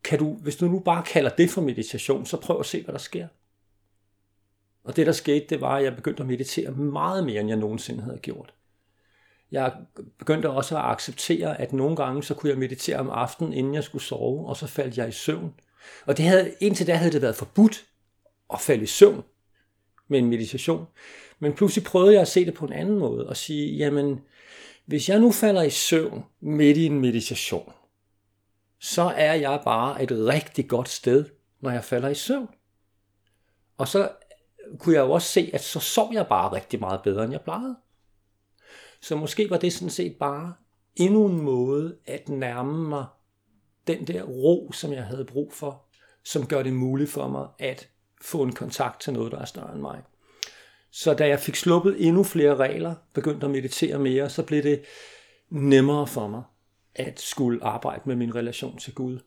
[0.04, 2.94] kan du, hvis du nu bare kalder det for meditation, så prøv at se, hvad
[2.94, 3.28] der sker.
[4.84, 7.58] Og det, der skete, det var, at jeg begyndte at meditere meget mere, end jeg
[7.58, 8.54] nogensinde havde gjort.
[9.52, 9.74] Jeg
[10.20, 13.84] begyndte også at acceptere, at nogle gange, så kunne jeg meditere om aftenen, inden jeg
[13.84, 15.54] skulle sove, og så faldt jeg i søvn.
[16.06, 17.86] Og det havde, indtil da havde det været forbudt
[18.54, 19.24] at falde i søvn
[20.08, 20.86] med en meditation.
[21.40, 24.20] Men pludselig prøvede jeg at se det på en anden måde og sige, jamen,
[24.90, 27.74] hvis jeg nu falder i søvn midt i en meditation,
[28.80, 31.26] så er jeg bare et rigtig godt sted,
[31.60, 32.50] når jeg falder i søvn.
[33.78, 34.12] Og så
[34.80, 37.42] kunne jeg jo også se, at så sov jeg bare rigtig meget bedre, end jeg
[37.42, 37.78] plejede.
[39.02, 40.54] Så måske var det sådan set bare
[40.96, 43.06] endnu en måde at nærme mig
[43.88, 45.86] den der ro, som jeg havde brug for,
[46.24, 47.90] som gør det muligt for mig at
[48.22, 50.04] få en kontakt til noget, der er større end mig.
[50.92, 54.82] Så da jeg fik sluppet endnu flere regler, begyndte at meditere mere, så blev det
[55.50, 56.44] nemmere for mig
[56.96, 59.20] at skulle arbejde med min relation til Gud.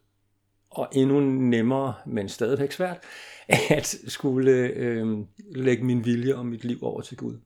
[0.71, 2.99] Og endnu nemmere, men stadigvæk svært,
[3.71, 5.19] at skulle øh,
[5.55, 7.39] lægge min vilje og mit liv over til Gud.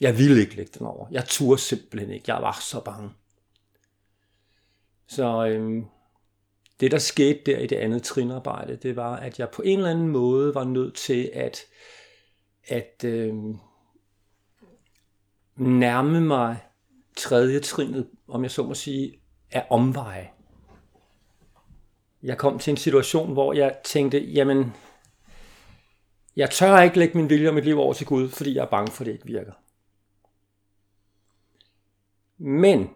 [0.00, 1.06] Jeg ville ikke lægge den over.
[1.10, 2.32] Jeg turde simpelthen ikke.
[2.32, 3.10] Jeg var så bange.
[5.06, 5.82] Så øh,
[6.80, 9.90] det, der skete der i det andet trinarbejde, det var, at jeg på en eller
[9.90, 11.60] anden måde var nødt til at,
[12.68, 13.34] at øh,
[15.56, 16.56] nærme mig
[17.16, 20.30] tredje trinet, om jeg så må sige, af omveje.
[22.22, 24.72] Jeg kom til en situation, hvor jeg tænkte, jamen,
[26.36, 28.70] jeg tør ikke lægge min vilje og mit liv over til Gud, fordi jeg er
[28.70, 29.52] bange for, at det ikke virker.
[32.38, 32.90] Men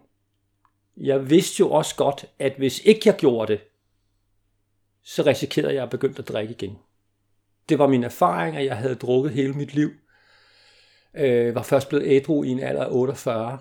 [0.97, 3.61] jeg vidste jo også godt, at hvis ikke jeg gjorde det,
[5.03, 6.77] så risikerede jeg at begynde at drikke igen.
[7.69, 9.91] Det var min erfaring, at jeg havde drukket hele mit liv.
[11.13, 13.59] Øh, var først blevet ædru i en alder af 48.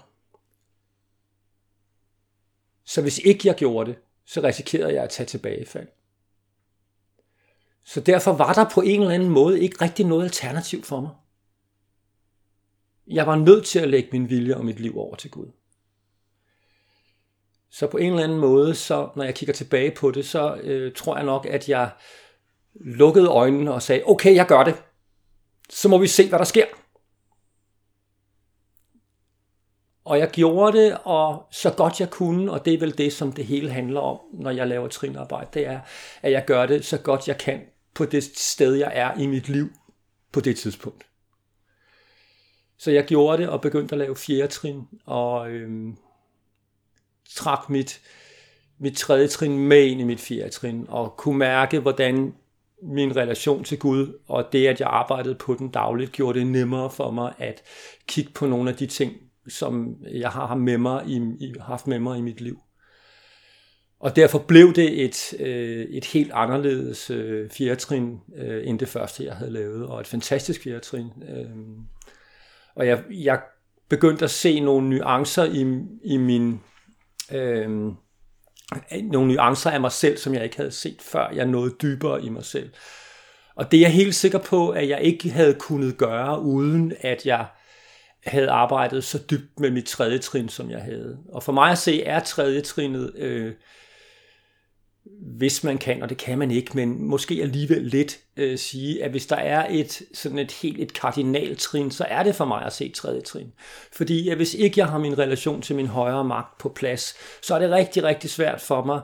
[2.84, 5.88] Så hvis ikke jeg gjorde det, så risikerede jeg at tage tilbagefald.
[7.84, 11.10] Så derfor var der på en eller anden måde ikke rigtig noget alternativ for mig.
[13.06, 15.46] Jeg var nødt til at lægge min vilje og mit liv over til Gud.
[17.70, 20.92] Så på en eller anden måde, så når jeg kigger tilbage på det, så øh,
[20.94, 21.90] tror jeg nok, at jeg
[22.74, 24.82] lukkede øjnene og sagde, okay, jeg gør det.
[25.70, 26.64] Så må vi se, hvad der sker.
[30.04, 33.32] Og jeg gjorde det, og så godt jeg kunne, og det er vel det, som
[33.32, 35.80] det hele handler om, når jeg laver trinarbejde, det er,
[36.22, 37.61] at jeg gør det så godt jeg kan
[37.94, 39.72] på det sted, jeg er i mit liv
[40.32, 41.06] på det tidspunkt.
[42.78, 45.96] Så jeg gjorde det og begyndte at lave fjerde trin, og øhm,
[47.35, 48.00] trak mit,
[48.78, 52.35] mit tredje trin med ind i mit fjerde trin, og kunne mærke, hvordan
[52.82, 56.90] min relation til Gud, og det, at jeg arbejdede på den dagligt, gjorde det nemmere
[56.90, 57.62] for mig at
[58.06, 59.12] kigge på nogle af de ting,
[59.48, 62.58] som jeg har med mig i, haft med mig i mit liv.
[64.00, 69.24] Og derfor blev det et, øh, et helt anderledes øh, fjertrin øh, end det første,
[69.24, 71.06] jeg havde lavet, og et fantastisk fjertrin.
[71.28, 71.50] Øh.
[72.74, 73.40] Og jeg, jeg
[73.88, 75.60] begyndte at se nogle nuancer i,
[76.04, 76.60] i min...
[77.32, 77.92] Øh,
[79.02, 81.30] nogle nuancer af mig selv, som jeg ikke havde set før.
[81.35, 82.70] Jeg nåede dybere i mig selv.
[83.54, 87.26] Og det er jeg helt sikker på, at jeg ikke havde kunnet gøre, uden at
[87.26, 87.46] jeg
[88.26, 91.18] havde arbejdet så dybt med mit tredje trin, som jeg havde.
[91.28, 93.52] Og for mig at se, er tredje trinet øh,
[95.38, 99.10] hvis man kan, og det kan man ikke, men måske alligevel lidt øh, sige, at
[99.10, 102.72] hvis der er et sådan et helt et kardinaltrin, så er det for mig at
[102.72, 103.52] se tredje trin.
[103.92, 107.54] Fordi at hvis ikke jeg har min relation til min højere magt på plads, så
[107.54, 109.00] er det rigtig, rigtig svært for mig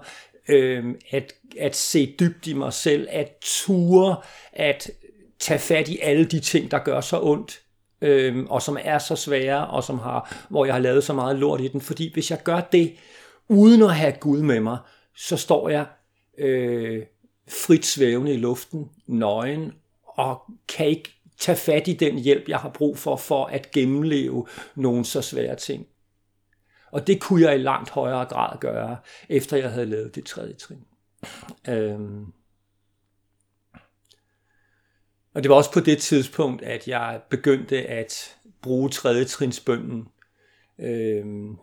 [0.48, 4.16] øh, at, at se dybt i mig selv, at ture,
[4.52, 4.90] at
[5.40, 7.60] tage fat i alle de ting, der gør så ondt,
[8.00, 11.36] øh, og som er så svære, og som har, hvor jeg har lavet så meget
[11.36, 11.80] lort i den.
[11.80, 12.94] Fordi hvis jeg gør det,
[13.48, 14.78] uden at have Gud med mig,
[15.18, 15.86] så står jeg
[16.38, 17.06] øh,
[17.48, 19.72] frit svævende i luften, nøgen,
[20.04, 24.46] og kan ikke tage fat i den hjælp, jeg har brug for, for at gennemleve
[24.74, 25.86] nogle så svære ting.
[26.90, 28.96] Og det kunne jeg i langt højere grad gøre,
[29.28, 30.84] efter jeg havde lavet det tredje trin.
[31.68, 32.32] Øhm.
[35.34, 40.08] Og det var også på det tidspunkt, at jeg begyndte at bruge tredje trinsbønden
[40.78, 41.56] øhm,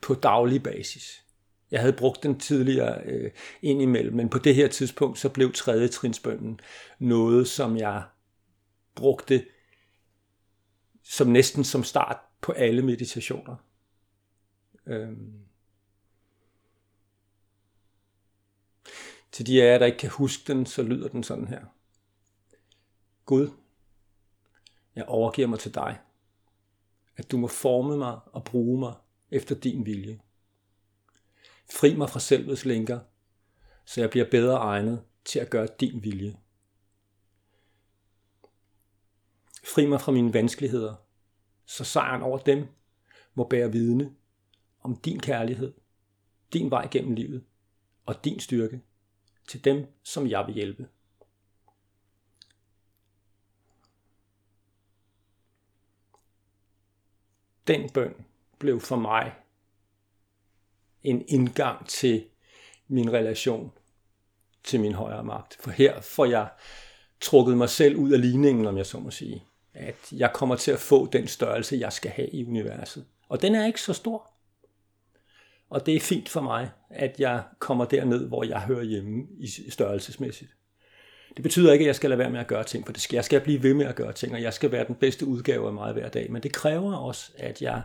[0.00, 1.25] på daglig basis.
[1.76, 3.30] Jeg havde brugt den tidligere øh,
[3.62, 6.60] indimellem, men på det her tidspunkt, så blev tredje trinsbønden
[6.98, 8.04] noget, som jeg
[8.94, 9.44] brugte
[11.02, 13.56] som næsten som start på alle meditationer.
[14.86, 15.40] Øhm.
[19.32, 21.64] Til de af jer, der ikke kan huske den, så lyder den sådan her.
[23.24, 23.50] Gud,
[24.94, 25.98] jeg overgiver mig til dig,
[27.16, 28.94] at du må forme mig og bruge mig
[29.30, 30.20] efter din vilje.
[31.70, 33.00] Fri mig fra selvets lænker,
[33.84, 36.36] så jeg bliver bedre egnet til at gøre din vilje.
[39.64, 40.94] Fri mig fra mine vanskeligheder,
[41.64, 42.66] så sejren over dem
[43.34, 44.14] må bære vidne
[44.82, 45.74] om din kærlighed,
[46.52, 47.44] din vej gennem livet
[48.06, 48.80] og din styrke
[49.48, 50.88] til dem, som jeg vil hjælpe.
[57.66, 58.26] Den bøn
[58.58, 59.45] blev for mig
[61.02, 62.24] en indgang til
[62.88, 63.72] min relation
[64.64, 65.56] til min højere magt.
[65.60, 66.48] For her får jeg
[67.20, 69.44] trukket mig selv ud af ligningen, om jeg så må sige.
[69.74, 73.06] At jeg kommer til at få den størrelse, jeg skal have i universet.
[73.28, 74.30] Og den er ikke så stor.
[75.70, 79.70] Og det er fint for mig, at jeg kommer derned, hvor jeg hører hjemme i
[79.70, 80.50] størrelsesmæssigt.
[81.36, 83.16] Det betyder ikke, at jeg skal lade være med at gøre ting, for det skal,
[83.16, 85.66] jeg skal blive ved med at gøre ting, og jeg skal være den bedste udgave
[85.66, 86.32] af mig hver dag.
[86.32, 87.82] Men det kræver også, at jeg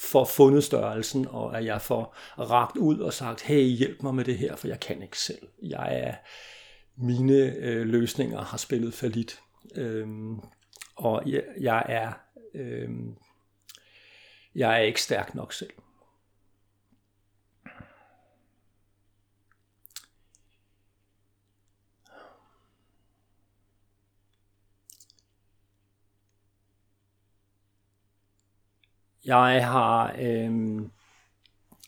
[0.00, 4.24] får fundet størrelsen, og at jeg får ragt ud og sagt, hey, hjælp mig med
[4.24, 5.48] det her, for jeg kan ikke selv.
[5.62, 6.14] Jeg er,
[6.96, 9.40] mine øh, løsninger har spillet for lidt.
[9.74, 10.40] Øhm,
[10.96, 12.12] og jeg, jeg er
[12.54, 13.16] øhm,
[14.54, 15.70] jeg er ikke stærk nok selv.
[29.28, 30.80] Jeg har øh,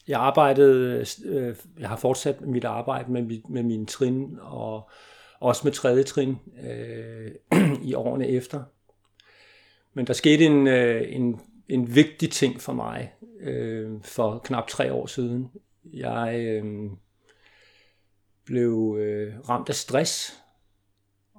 [0.08, 4.90] jeg arbejdede, øh, jeg har fortsat mit arbejde med, mit, med mine trin og
[5.40, 7.30] også med tredje trin øh,
[7.88, 8.62] i årene efter.
[9.94, 14.92] Men der skete en, øh, en, en vigtig ting for mig øh, for knap tre
[14.92, 15.50] år siden.
[15.92, 16.90] Jeg øh,
[18.44, 20.39] blev øh, ramt af stress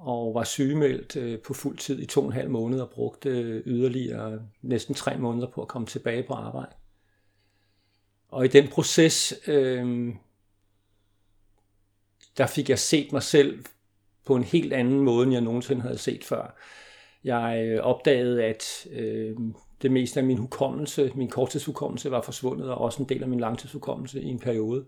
[0.01, 3.29] og var sygemeldt øh, på fuld tid i to og en halv måned og brugte
[3.29, 6.75] øh, yderligere næsten tre måneder på at komme tilbage på arbejde.
[8.29, 10.13] Og i den proces, øh,
[12.37, 13.65] der fik jeg set mig selv
[14.25, 16.55] på en helt anden måde, end jeg nogensinde havde set før.
[17.23, 19.37] Jeg øh, opdagede, at øh,
[19.81, 23.39] det meste af min hukommelse, min korttidshukommelse var forsvundet, og også en del af min
[23.39, 24.85] langtidshukommelse i en periode.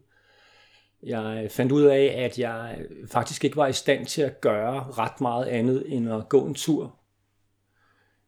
[1.06, 5.22] Jeg fandt ud af, at jeg faktisk ikke var i stand til at gøre ret
[5.22, 6.96] meget andet end at gå en tur.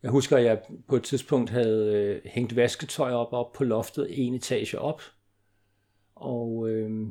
[0.04, 4.08] Jeg husker, at jeg på et tidspunkt havde øh, hængt vasketøj op, op på loftet,
[4.10, 5.02] en etage op.
[6.16, 7.08] Og øh,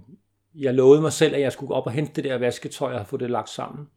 [0.55, 3.16] jeg lovede mig selv, at jeg skulle op og hente det der vasketøj og få
[3.16, 3.88] det lagt sammen.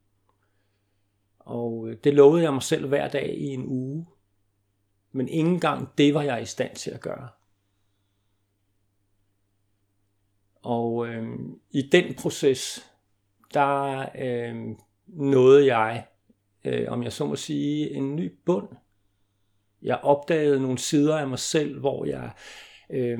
[1.39, 4.07] Og øh, det lovede jeg mig selv hver dag i en uge.
[5.11, 7.27] Men ingen gang det var jeg i stand til at gøre.
[10.67, 11.27] Og øh,
[11.71, 12.91] i den proces,
[13.53, 14.55] der øh,
[15.07, 16.05] nåede jeg,
[16.65, 18.67] øh, om jeg så må sige, en ny bund.
[19.81, 22.31] Jeg opdagede nogle sider af mig selv, hvor jeg
[22.89, 23.19] øh,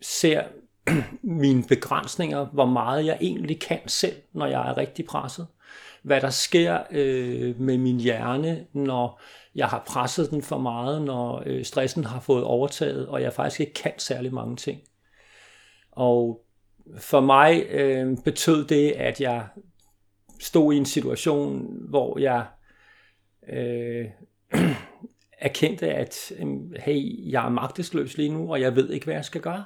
[0.00, 0.42] ser
[1.22, 5.46] mine begrænsninger, hvor meget jeg egentlig kan selv, når jeg er rigtig presset.
[6.02, 9.20] Hvad der sker øh, med min hjerne, når
[9.54, 13.60] jeg har presset den for meget, når øh, stressen har fået overtaget, og jeg faktisk
[13.60, 14.80] ikke kan særlig mange ting.
[15.92, 16.43] Og
[16.98, 19.48] for mig øh, betød det, at jeg
[20.40, 22.46] stod i en situation, hvor jeg
[23.48, 24.06] øh,
[25.38, 29.24] erkendte, at øh, hey, jeg er magtesløs lige nu, og jeg ved ikke, hvad jeg
[29.24, 29.64] skal gøre.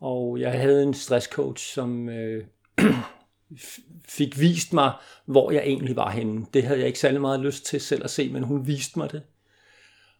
[0.00, 2.44] Og jeg havde en stresscoach, som øh,
[4.08, 4.92] fik vist mig,
[5.26, 6.46] hvor jeg egentlig var henne.
[6.54, 9.12] Det havde jeg ikke særlig meget lyst til selv at se, men hun viste mig
[9.12, 9.22] det.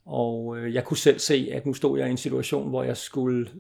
[0.07, 2.97] Og øh, jeg kunne selv se, at nu stod jeg i en situation, hvor jeg
[2.97, 3.51] skulle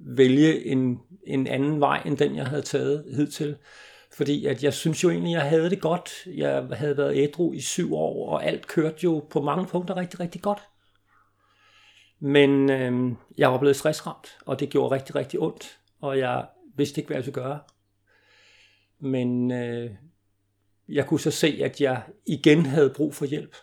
[0.00, 3.56] vælge en, en anden vej, end den jeg havde taget hidtil.
[4.12, 6.10] Fordi at jeg synes jo egentlig, at jeg havde det godt.
[6.26, 10.20] Jeg havde været ædru i syv år, og alt kørte jo på mange punkter rigtig,
[10.20, 10.60] rigtig godt.
[12.20, 15.78] Men øh, jeg var blevet stressramt, og det gjorde rigtig, rigtig ondt.
[16.00, 17.60] Og jeg vidste ikke, hvad jeg skulle gøre.
[19.00, 19.90] Men øh,
[20.88, 23.56] jeg kunne så se, at jeg igen havde brug for hjælp.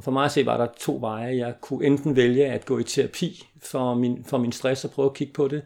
[0.00, 1.36] Og for mig at se var der to veje.
[1.36, 5.06] Jeg kunne enten vælge at gå i terapi for min, for min stress og prøve
[5.06, 5.62] at kigge på det,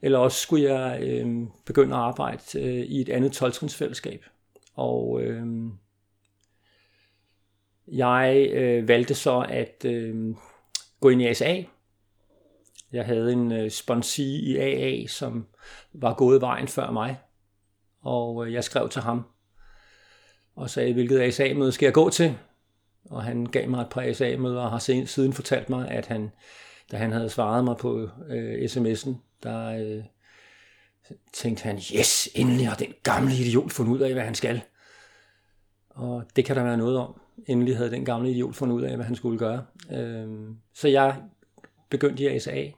[0.00, 3.52] eller også skulle jeg øh, begynde at arbejde øh, i et andet 12.
[4.74, 5.46] Og øh,
[7.88, 10.34] jeg øh, valgte så at øh,
[11.00, 11.62] gå ind i ASA.
[12.92, 15.46] Jeg havde en øh, sponsor i AA, som
[15.92, 17.18] var gået vejen før mig,
[18.00, 19.24] og øh, jeg skrev til ham
[20.56, 22.38] og sagde, hvilket ASA-møde skal jeg gå til?
[23.10, 26.30] Og han gav mig et par SA-møder og har siden fortalt mig, at han,
[26.90, 29.10] da han havde svaret mig på øh, sms'en,
[29.42, 30.04] der øh,
[31.32, 34.60] tænkte han, yes, endelig har den gamle idiot fundet ud af, hvad han skal.
[35.90, 37.20] Og det kan der være noget om.
[37.46, 39.64] Endelig havde den gamle idiot fundet ud af, hvad han skulle gøre.
[39.92, 40.28] Øh,
[40.74, 41.16] så jeg
[41.90, 42.70] begyndte i ASA,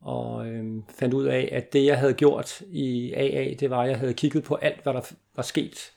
[0.00, 3.88] og øh, fandt ud af, at det jeg havde gjort i AA, det var, at
[3.88, 5.02] jeg havde kigget på alt, hvad der
[5.36, 5.92] var sket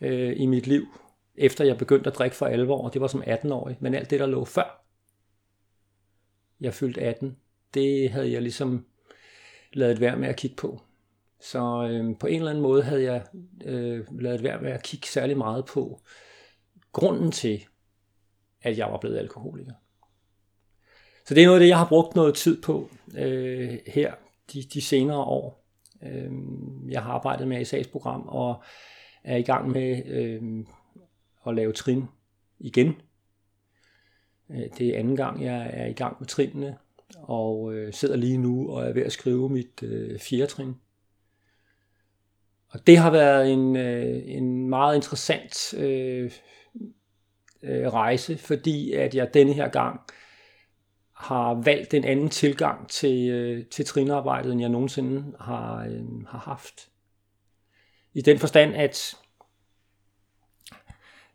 [0.00, 0.86] øh, i mit liv
[1.38, 3.76] efter jeg begyndte at drikke for alvor, og det var som 18-årig.
[3.80, 4.86] Men alt det, der lå før
[6.60, 7.36] jeg fyldte 18,
[7.74, 8.86] det havde jeg ligesom
[9.72, 10.80] lavet være med at kigge på.
[11.40, 13.26] Så øh, på en eller anden måde havde jeg
[13.64, 16.00] øh, lavet være med at kigge særlig meget på
[16.92, 17.64] grunden til,
[18.62, 19.72] at jeg var blevet alkoholiker.
[21.26, 24.14] Så det er noget af det, jeg har brugt noget tid på øh, her
[24.52, 25.66] de, de senere år.
[26.02, 26.32] Øh,
[26.88, 28.62] jeg har arbejdet med i program og
[29.24, 30.42] er i gang med øh,
[31.46, 32.04] at lave trin
[32.58, 32.94] igen.
[34.50, 36.76] Øh, det er anden gang, jeg er i gang med trinene,
[37.14, 40.74] og øh, sidder lige nu og er ved at skrive mit øh, fjerde trin.
[42.68, 46.32] Og det har været en, øh, en meget interessant øh,
[47.62, 50.00] øh, rejse, fordi at jeg denne her gang
[51.12, 56.38] har valgt en anden tilgang til, øh, til trinarbejdet, end jeg nogensinde har, øh, har
[56.38, 56.88] haft.
[58.14, 59.16] I den forstand, at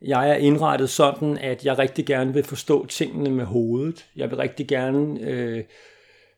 [0.01, 4.05] jeg er indrettet sådan, at jeg rigtig gerne vil forstå tingene med hovedet.
[4.15, 5.63] Jeg vil rigtig gerne øh,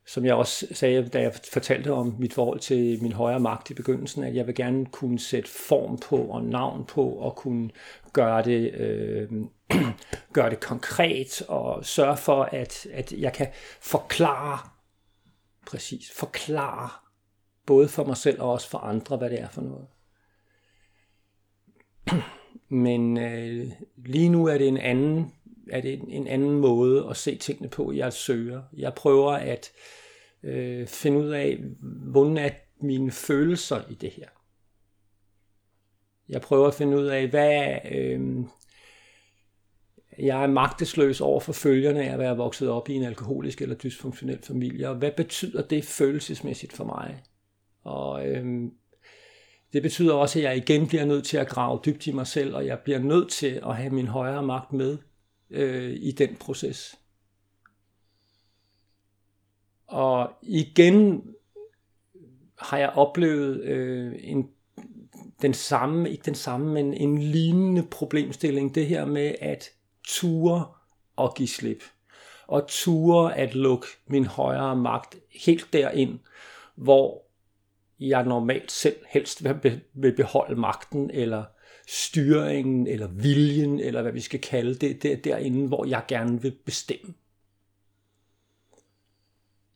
[0.05, 3.74] som jeg også sagde, da jeg fortalte om mit forhold til min højere magt i
[3.74, 7.70] begyndelsen, at jeg vil gerne kunne sætte form på og navn på og kunne
[8.14, 9.32] gøre det, øh,
[10.34, 13.47] gøre det konkret og sørge for, at, at jeg kan
[13.82, 14.59] forklare,
[15.68, 16.89] præcis, forklare
[17.66, 19.88] både for mig selv og også for andre, hvad det er for noget.
[22.74, 23.67] Men øh,
[24.05, 25.34] lige nu er det en anden
[25.69, 28.61] er det en anden måde at se tingene på, jeg søger.
[28.78, 29.71] Jeg prøver at
[30.43, 32.49] øh, finde ud af, hvordan er
[32.82, 34.28] mine følelser i det her.
[36.30, 38.45] Jeg prøver at finde ud af, hvad øh,
[40.19, 43.76] jeg er magtesløs over for følgerne af at være vokset op i en alkoholisk eller
[43.76, 47.24] dysfunktionel familie, og hvad betyder det følelsesmæssigt for mig?
[47.84, 48.71] Og øh,
[49.74, 52.55] det betyder også, at jeg igen bliver nødt til at grave dybt i mig selv,
[52.55, 54.97] og jeg bliver nødt til at have min højere magt med
[55.49, 56.99] øh, i den proces.
[59.88, 61.24] Og igen
[62.59, 64.49] har jeg oplevet øh, en,
[65.41, 68.76] den samme, ikke den samme, men en lignende problemstilling.
[68.76, 69.69] Det her med at
[70.03, 70.65] ture
[71.15, 71.84] og give slip.
[72.47, 76.19] Og ture at lukke min højere magt helt derind,
[76.76, 77.24] hvor
[78.10, 79.43] jeg normalt selv helst
[79.93, 81.43] vil beholde magten, eller
[81.88, 86.56] styringen, eller viljen, eller hvad vi skal kalde det, det derinde, hvor jeg gerne vil
[86.66, 87.14] bestemme.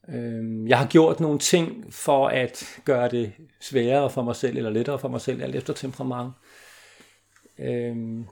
[0.09, 4.69] Øhm, jeg har gjort nogle ting for at gøre det sværere for mig selv, eller
[4.69, 6.33] lettere for mig selv, alt efter temperament.
[7.59, 8.25] Øhm,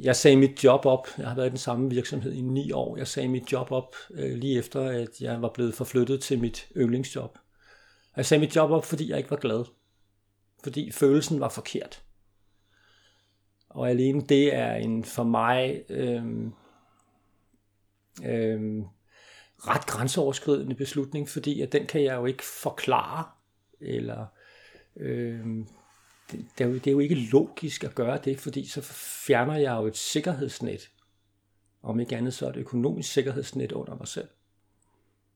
[0.00, 1.08] jeg sagde mit job op.
[1.18, 2.96] Jeg har været i den samme virksomhed i ni år.
[2.96, 6.68] Jeg sagde mit job op øh, lige efter, at jeg var blevet forflyttet til mit
[6.76, 7.38] yndlingsjob.
[8.16, 9.64] Jeg sagde mit job op, fordi jeg ikke var glad.
[10.62, 12.02] Fordi følelsen var forkert.
[13.68, 16.52] Og alene det er en for mig øhm,
[18.24, 18.84] øhm,
[19.58, 23.24] ret grænseoverskridende beslutning, fordi at den kan jeg jo ikke forklare,
[23.80, 24.26] eller
[24.96, 25.68] øhm,
[26.30, 28.82] det, det, er jo, det er jo ikke logisk at gøre det, fordi så
[29.26, 30.90] fjerner jeg jo et sikkerhedsnet,
[31.82, 34.28] om ikke andet så er det økonomisk sikkerhedsnet under mig selv.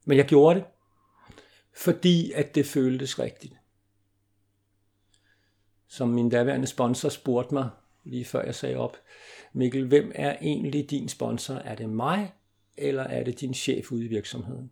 [0.04, 0.66] Men jeg gjorde det,
[1.78, 3.54] fordi at det føltes rigtigt.
[5.86, 7.70] Som min daværende sponsor spurgte mig,
[8.04, 8.96] lige før jeg sagde op,
[9.52, 11.54] Mikkel, hvem er egentlig din sponsor?
[11.54, 12.34] Er det mig,
[12.76, 14.70] eller er det din chef ude i virksomheden?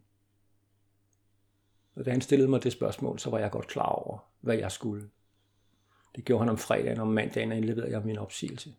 [1.94, 4.72] Og da han stillede mig det spørgsmål, så var jeg godt klar over, hvad jeg
[4.72, 5.10] skulle.
[6.16, 8.74] Det gjorde han om fredagen, og om mandagen indleverede jeg min opsigelse.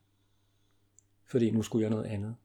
[1.26, 2.36] Fordi nu skulle jeg noget andet.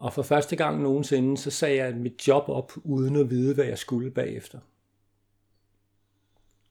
[0.00, 3.64] Og for første gang nogensinde, så sagde jeg mit job op, uden at vide, hvad
[3.64, 4.60] jeg skulle bagefter.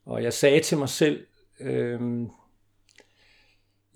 [0.05, 1.27] Og jeg sagde til mig selv,
[1.59, 2.27] øh,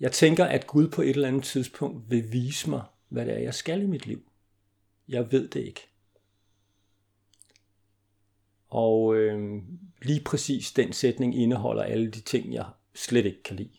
[0.00, 3.38] jeg tænker, at Gud på et eller andet tidspunkt vil vise mig, hvad det er,
[3.38, 4.30] jeg skal i mit liv.
[5.08, 5.88] Jeg ved det ikke.
[8.68, 9.62] Og øh,
[10.02, 13.78] lige præcis den sætning indeholder alle de ting, jeg slet ikke kan lide.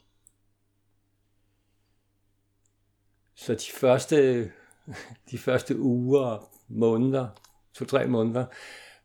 [3.35, 4.51] Så de første,
[5.31, 7.27] de første uger, måneder,
[7.73, 8.45] to-tre måneder,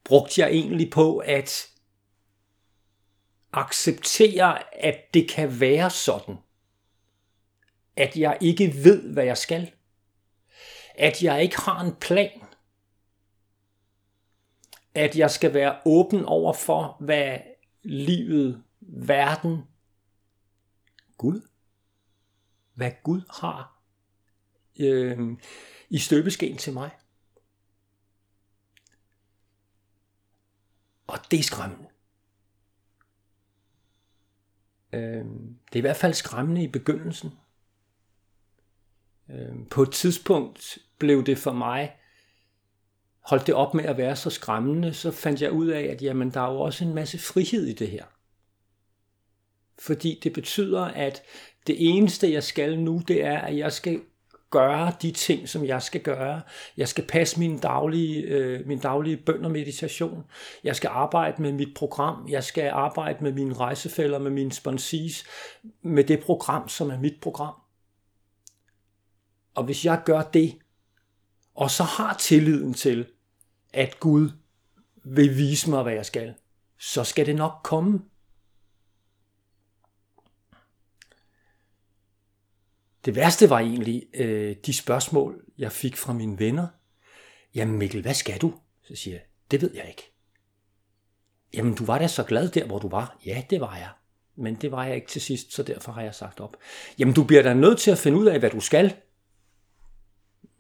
[0.05, 1.69] brugte jeg egentlig på at
[3.53, 6.37] acceptere, at det kan være sådan–
[8.01, 9.73] at jeg ikke ved, hvad jeg skal.
[10.95, 12.41] At jeg ikke har en plan.
[14.95, 17.39] At jeg skal være åben over for, hvad
[17.83, 19.63] livet, verden,
[21.19, 21.41] Gud,
[22.75, 23.80] hvad Gud har
[24.81, 25.19] øh,
[25.91, 26.91] i støbeskeen til mig.
[31.07, 31.89] Og det er skræmmende.
[34.93, 35.25] Øh,
[35.67, 37.31] det er i hvert fald skræmmende i begyndelsen.
[39.31, 41.97] Øh, på et tidspunkt blev det for mig,
[43.21, 46.31] holdt det op med at være så skræmmende, så fandt jeg ud af, at jamen,
[46.31, 48.05] der er jo også en masse frihed i det her.
[49.79, 51.23] Fordi det betyder, at
[51.67, 54.01] det eneste, jeg skal nu, det er, at jeg skal
[54.51, 56.43] gøre de ting, som jeg skal gøre.
[56.77, 60.25] Jeg skal passe min daglige, øh, min daglige bøn og meditation.
[60.65, 62.29] Jeg skal arbejde med mit program.
[62.29, 65.25] Jeg skal arbejde med mine rejsefælder, med mine sponsees,
[65.83, 67.55] med det program, som er mit program.
[69.55, 70.59] Og hvis jeg gør det,
[71.55, 73.07] og så har tilliden til,
[73.73, 74.31] at Gud
[75.05, 76.35] vil vise mig, hvad jeg skal,
[76.79, 78.01] så skal det nok komme.
[83.05, 86.67] Det værste var egentlig øh, de spørgsmål, jeg fik fra mine venner.
[87.55, 88.55] Jamen Mikkel, hvad skal du?
[88.83, 90.13] Så siger jeg, det ved jeg ikke.
[91.55, 93.19] Jamen du var da så glad der, hvor du var.
[93.27, 93.91] Ja, det var jeg.
[94.37, 96.57] Men det var jeg ikke til sidst, så derfor har jeg sagt op.
[96.99, 98.97] Jamen du bliver da nødt til at finde ud af, hvad du skal.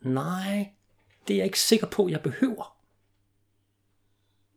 [0.02, 0.70] Nej,
[1.28, 2.76] det er jeg ikke sikker på, jeg behøver.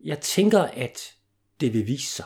[0.03, 1.13] jeg tænker, at
[1.61, 2.25] det vil vise sig.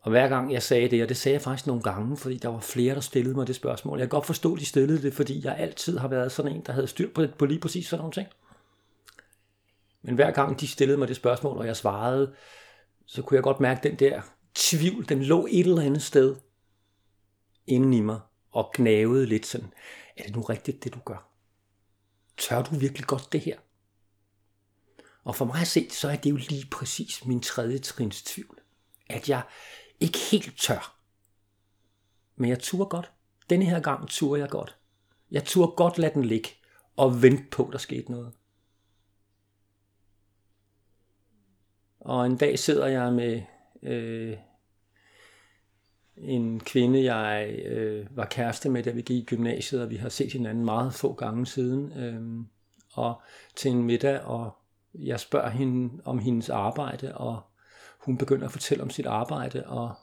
[0.00, 2.48] Og hver gang jeg sagde det, og det sagde jeg faktisk nogle gange, fordi der
[2.48, 3.98] var flere, der stillede mig det spørgsmål.
[3.98, 6.60] Jeg kan godt forstå, at de stillede det, fordi jeg altid har været sådan en,
[6.60, 8.28] der havde styr på, det, på lige præcis sådan nogle ting.
[10.02, 12.34] Men hver gang de stillede mig det spørgsmål, og jeg svarede,
[13.06, 14.22] så kunne jeg godt mærke den der
[14.54, 16.36] tvivl, den lå et eller andet sted
[17.66, 18.20] inden i mig,
[18.50, 19.72] og gnavede lidt sådan,
[20.16, 21.30] er det nu rigtigt, det du gør?
[22.36, 23.58] Tør du virkelig godt det her?
[25.24, 28.58] Og for mig at se, så er det jo lige præcis min tredje trins tvivl.
[29.08, 29.42] At jeg
[30.00, 30.98] ikke helt tør.
[32.36, 33.12] Men jeg turde godt.
[33.50, 34.76] Denne her gang turde jeg godt.
[35.30, 36.48] Jeg turde godt lade den ligge
[36.96, 38.32] og vente på, at der skete noget.
[42.00, 43.42] Og en dag sidder jeg med
[43.82, 44.36] øh,
[46.16, 50.08] en kvinde, jeg øh, var kæreste med, da vi gik i gymnasiet, og vi har
[50.08, 51.92] set hinanden meget få gange siden.
[51.92, 52.44] Øh,
[52.92, 53.22] og
[53.56, 54.56] til en middag, og
[54.94, 57.42] jeg spørger hende om hendes arbejde, og
[58.08, 59.94] hun begynder at fortælle om sit arbejde, og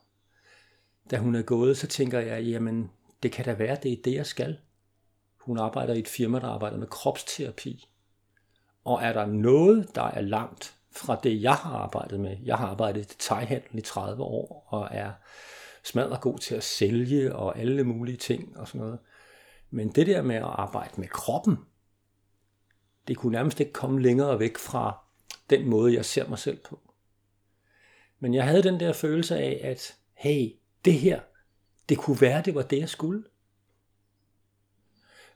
[1.12, 2.92] da hun er gået, så tænker jeg, jamen,
[3.24, 4.58] det kan da være, det er det, jeg skal.
[5.40, 7.90] Hun arbejder i et firma, der arbejder med kropsterapi.
[8.84, 12.68] Og er der noget, der er langt fra det, jeg har arbejdet med, jeg har
[12.68, 15.12] arbejdet i detaljhandel i 30 år, og er
[15.84, 19.00] smadret god til at sælge og alle mulige ting og sådan noget.
[19.70, 21.58] Men det der med at arbejde med kroppen,
[23.08, 24.98] det kunne nærmest ikke komme længere væk fra
[25.50, 26.80] den måde, jeg ser mig selv på.
[28.20, 30.52] Men jeg havde den der følelse af, at hey,
[30.86, 31.20] det her,
[31.90, 33.24] det kunne være, det var det, jeg skulle.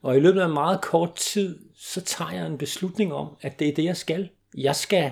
[0.01, 3.67] Og i løbet af meget kort tid, så tager jeg en beslutning om, at det
[3.67, 4.29] er det, jeg skal.
[4.57, 5.11] Jeg skal,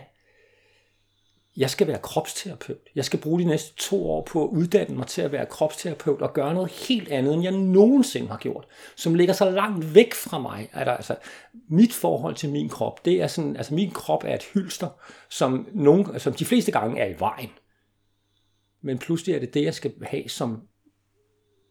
[1.58, 2.78] jeg skal være kropsterapeut.
[2.96, 6.22] Jeg skal bruge de næste to år på at uddanne mig til at være kropsterapeut
[6.22, 10.14] og gøre noget helt andet, end jeg nogensinde har gjort, som ligger så langt væk
[10.14, 10.70] fra mig.
[10.74, 11.16] At altså,
[11.70, 14.90] mit forhold til min krop, det er sådan, altså min krop er et hylster,
[15.30, 17.50] som, nogen, som de fleste gange er i vejen
[18.82, 20.68] men pludselig er det det, jeg skal have som,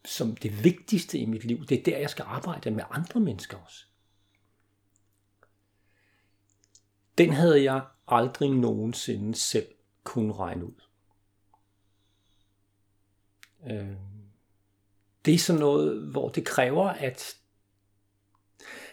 [0.04, 1.66] som det vigtigste i mit liv.
[1.66, 3.84] Det er der, jeg skal arbejde med andre mennesker også.
[7.18, 9.66] Den havde jeg aldrig nogensinde selv
[10.06, 10.82] kunne regne ud.
[13.70, 13.96] Øh,
[15.24, 17.36] det er sådan noget, hvor det kræver, at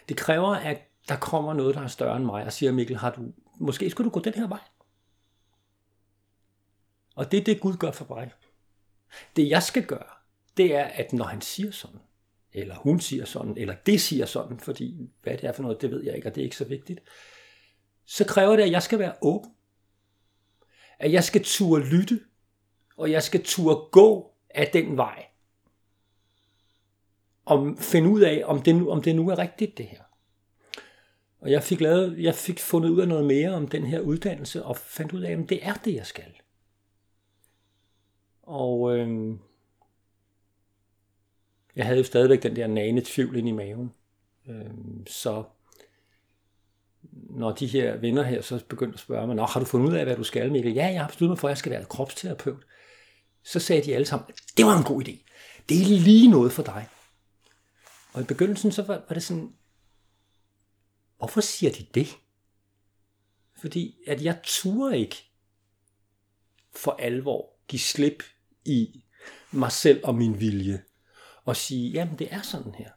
[0.08, 3.10] det kræver, at der kommer noget, der er større end mig, og siger, Mikkel, har
[3.10, 4.60] du, måske skulle du gå den her vej.
[7.14, 8.32] Og det er det, Gud gør for mig.
[9.36, 10.10] Det jeg skal gøre,
[10.56, 12.00] det er, at når han siger sådan,
[12.52, 15.90] eller hun siger sådan, eller det siger sådan, fordi hvad det er for noget, det
[15.90, 17.00] ved jeg ikke, og det er ikke så vigtigt,
[18.06, 19.53] så kræver det, at jeg skal være åben.
[21.04, 22.20] At jeg skal turde lytte,
[22.96, 25.26] og jeg skal turde gå af den vej.
[27.44, 30.02] Og finde ud af, om det nu, om det nu er rigtigt, det her.
[31.40, 34.64] Og jeg fik, lavet, jeg fik fundet ud af noget mere om den her uddannelse,
[34.64, 36.32] og fandt ud af, at det er det, jeg skal.
[38.42, 39.34] Og øh,
[41.76, 43.92] jeg havde jo stadigvæk den der nane tvivl ind i maven.
[44.48, 44.70] Øh,
[45.06, 45.44] så
[47.14, 49.94] når de her venner her så begyndte at spørge mig, Nå, har du fundet ud
[49.94, 50.72] af, hvad du skal, Mikkel?
[50.72, 52.64] Ja, jeg har besluttet mig for, at jeg skal være kropsterapeut.
[53.44, 55.24] Så sagde de alle sammen, det var en god idé.
[55.68, 56.88] Det er lige noget for dig.
[58.12, 59.52] Og i begyndelsen så var, var det sådan,
[61.18, 62.08] hvorfor siger de det?
[63.60, 65.16] Fordi at jeg turde ikke
[66.76, 68.22] for alvor give slip
[68.64, 69.04] i
[69.50, 70.82] mig selv og min vilje.
[71.44, 72.90] Og sige, jamen det er sådan her.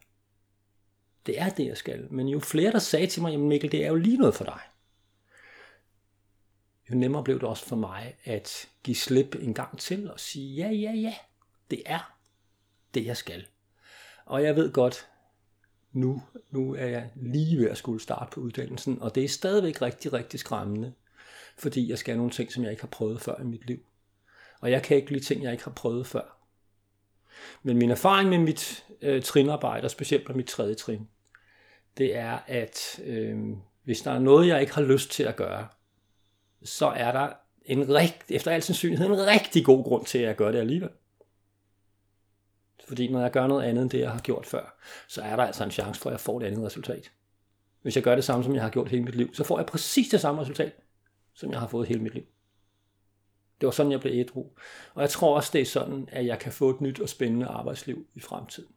[1.28, 2.08] Det er det, jeg skal.
[2.12, 4.46] Men jo flere, der sagde til mig, jamen Mikkel, det er jo lige noget for
[4.46, 4.60] dig.
[6.92, 10.56] Jo nemmere blev det også for mig at give slip en gang til og sige,
[10.56, 11.14] ja, ja, ja,
[11.72, 12.18] det er
[12.94, 13.48] det, jeg skal.
[14.26, 15.08] Og jeg ved godt,
[15.92, 19.82] nu, nu er jeg lige ved at skulle starte på uddannelsen, og det er stadigvæk
[19.82, 20.94] rigtig, rigtig skræmmende,
[21.58, 23.86] fordi jeg skal have nogle ting, som jeg ikke har prøvet før i mit liv.
[24.60, 26.38] Og jeg kan ikke lide ting, jeg ikke har prøvet før.
[27.64, 31.08] Men min erfaring med mit øh, trinarbejde, og specielt med mit tredje trin,
[31.98, 33.38] det er, at øh,
[33.84, 35.68] hvis der er noget, jeg ikke har lyst til at gøre,
[36.64, 37.30] så er der
[37.66, 40.90] en rigt, efter al sandsynlighed en rigtig god grund til, at jeg gør det alligevel.
[42.88, 45.44] Fordi når jeg gør noget andet end det, jeg har gjort før, så er der
[45.44, 47.12] altså en chance for, at jeg får et andet resultat.
[47.82, 49.66] Hvis jeg gør det samme, som jeg har gjort hele mit liv, så får jeg
[49.66, 50.74] præcis det samme resultat,
[51.34, 52.24] som jeg har fået hele mit liv.
[53.62, 54.46] Det var sådan, jeg blev ædru.
[54.94, 57.46] Og jeg tror også, det er sådan, at jeg kan få et nyt og spændende
[57.46, 58.70] arbejdsliv i fremtiden.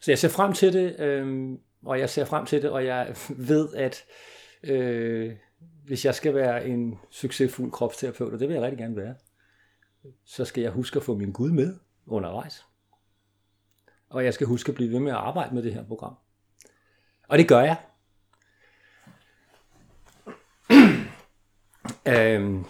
[0.00, 3.16] Så jeg ser frem til det, øh, og jeg ser frem til det, og jeg
[3.28, 4.04] ved, at
[4.62, 5.36] øh,
[5.84, 9.14] hvis jeg skal være en succesfuld kropsterapeut, og det vil jeg rigtig gerne være,
[10.24, 11.76] så skal jeg huske at få min Gud med
[12.06, 12.64] undervejs.
[14.10, 16.14] Og jeg skal huske at blive ved med at arbejde med det her program.
[17.28, 17.76] Og det gør jeg.
[22.08, 22.64] Øhm,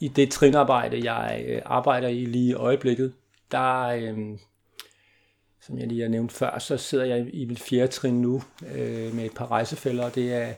[0.00, 3.14] I det trinarbejde, jeg øh, arbejder i lige i øjeblikket,
[3.50, 4.38] der, øhm,
[5.66, 8.42] som jeg lige har nævnt før, så sidder jeg i mit fjerde trin nu
[8.74, 10.54] øh, med et par rejsefælder, og det er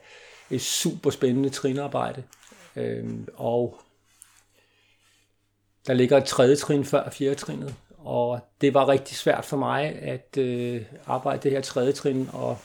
[0.50, 2.22] et super spændende trinarbejde.
[2.76, 3.80] Øh, og
[5.86, 9.84] der ligger et tredje trin før fjerde trinet, og det var rigtig svært for mig
[9.84, 12.58] at øh, arbejde det her tredje trin, og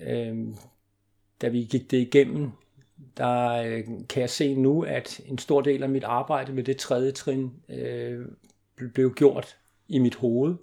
[0.00, 0.36] øh,
[1.42, 2.50] da vi gik det igennem,
[3.16, 6.76] der øh, kan jeg se nu, at en stor del af mit arbejde med det
[6.76, 8.26] tredje trin øh,
[8.76, 9.58] blev gjort
[9.88, 10.54] i mit hoved,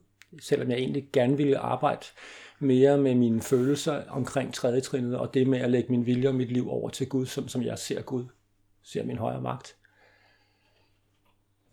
[0.41, 2.05] selvom jeg egentlig gerne ville arbejde
[2.59, 6.35] mere med mine følelser omkring tredje trinet, og det med at lægge min vilje og
[6.35, 8.25] mit liv over til Gud, som, som jeg ser Gud,
[8.83, 9.75] ser min højere magt.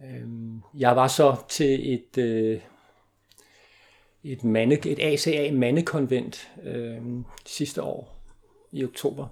[0.05, 2.61] Øhm, jeg var så til et, øh,
[4.25, 7.03] et, mande, et ACA mandekonvent øh,
[7.47, 8.17] sidste år
[8.73, 9.27] i oktober,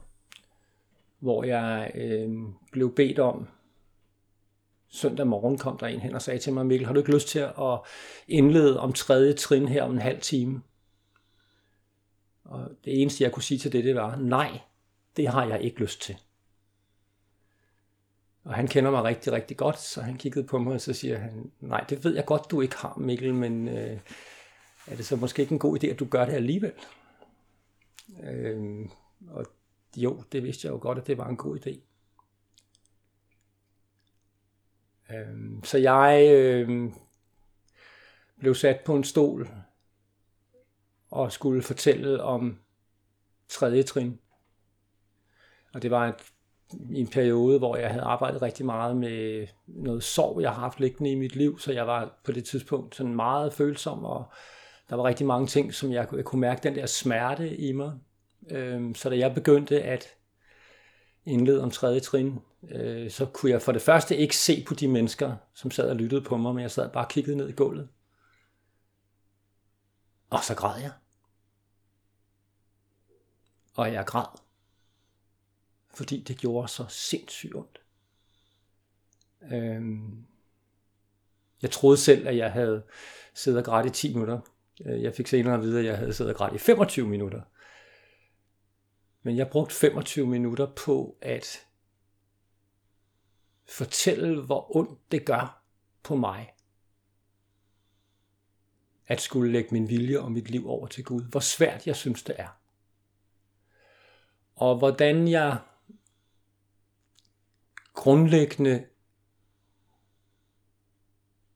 [1.19, 2.31] hvor jeg øh,
[2.73, 3.49] blev bedt om,
[4.89, 7.29] søndag morgen kom der en hen og sagde til mig, Mikkel, har du ikke lyst
[7.29, 7.79] til at
[8.29, 10.63] indlede om tredje trin her om en halv time?
[12.45, 14.61] Og det eneste, jeg kunne sige til det, det var, nej,
[15.17, 16.17] det har jeg ikke lyst til.
[18.45, 21.19] Og han kender mig rigtig, rigtig godt, så han kiggede på mig, og så siger
[21.19, 23.99] han, nej, det ved jeg godt, du ikke har, Mikkel, men øh,
[24.87, 26.73] er det så måske ikke en god idé, at du gør det alligevel?
[28.23, 28.89] Øh,
[29.29, 29.47] og
[29.97, 31.79] jo, det vidste jeg jo godt, at det var en god idé.
[35.11, 36.91] Øh, så jeg øh,
[38.39, 39.49] blev sat på en stol
[41.11, 42.59] og skulle fortælle om
[43.49, 44.19] tredje trin.
[45.75, 46.33] Og det var et
[46.91, 50.81] i en periode, hvor jeg havde arbejdet rigtig meget med noget sorg, jeg har haft
[50.81, 54.25] liggende i mit liv, så jeg var på det tidspunkt sådan meget følsom, og
[54.91, 57.93] der var rigtig mange ting, som jeg, jeg kunne mærke den der smerte i mig.
[58.51, 60.15] Øhm, så da jeg begyndte at
[61.25, 62.39] indlede om tredje trin,
[62.71, 65.97] øh, så kunne jeg for det første ikke se på de mennesker, som sad og
[65.97, 67.89] lyttede på mig, men jeg sad bare og kiggede ned i gulvet.
[70.31, 70.93] Og så græd jeg.
[73.75, 74.47] Og jeg græd
[75.97, 77.81] fordi det gjorde så sindssygt ondt.
[79.53, 80.27] Øhm,
[81.63, 82.83] jeg troede selv, at jeg havde
[83.35, 84.41] siddet og grædt i 10 minutter.
[84.87, 87.43] Øh, jeg fik senere at vide, at jeg havde siddet og grædt i 25 minutter.
[89.23, 91.67] Men jeg brugte 25 minutter på at
[93.69, 95.63] fortælle, hvor ondt det gør
[96.03, 96.55] på mig.
[99.07, 101.23] At skulle lægge min vilje og mit liv over til Gud.
[101.23, 102.49] Hvor svært jeg synes, det er.
[104.57, 105.59] Og hvordan jeg
[107.93, 108.87] grundlæggende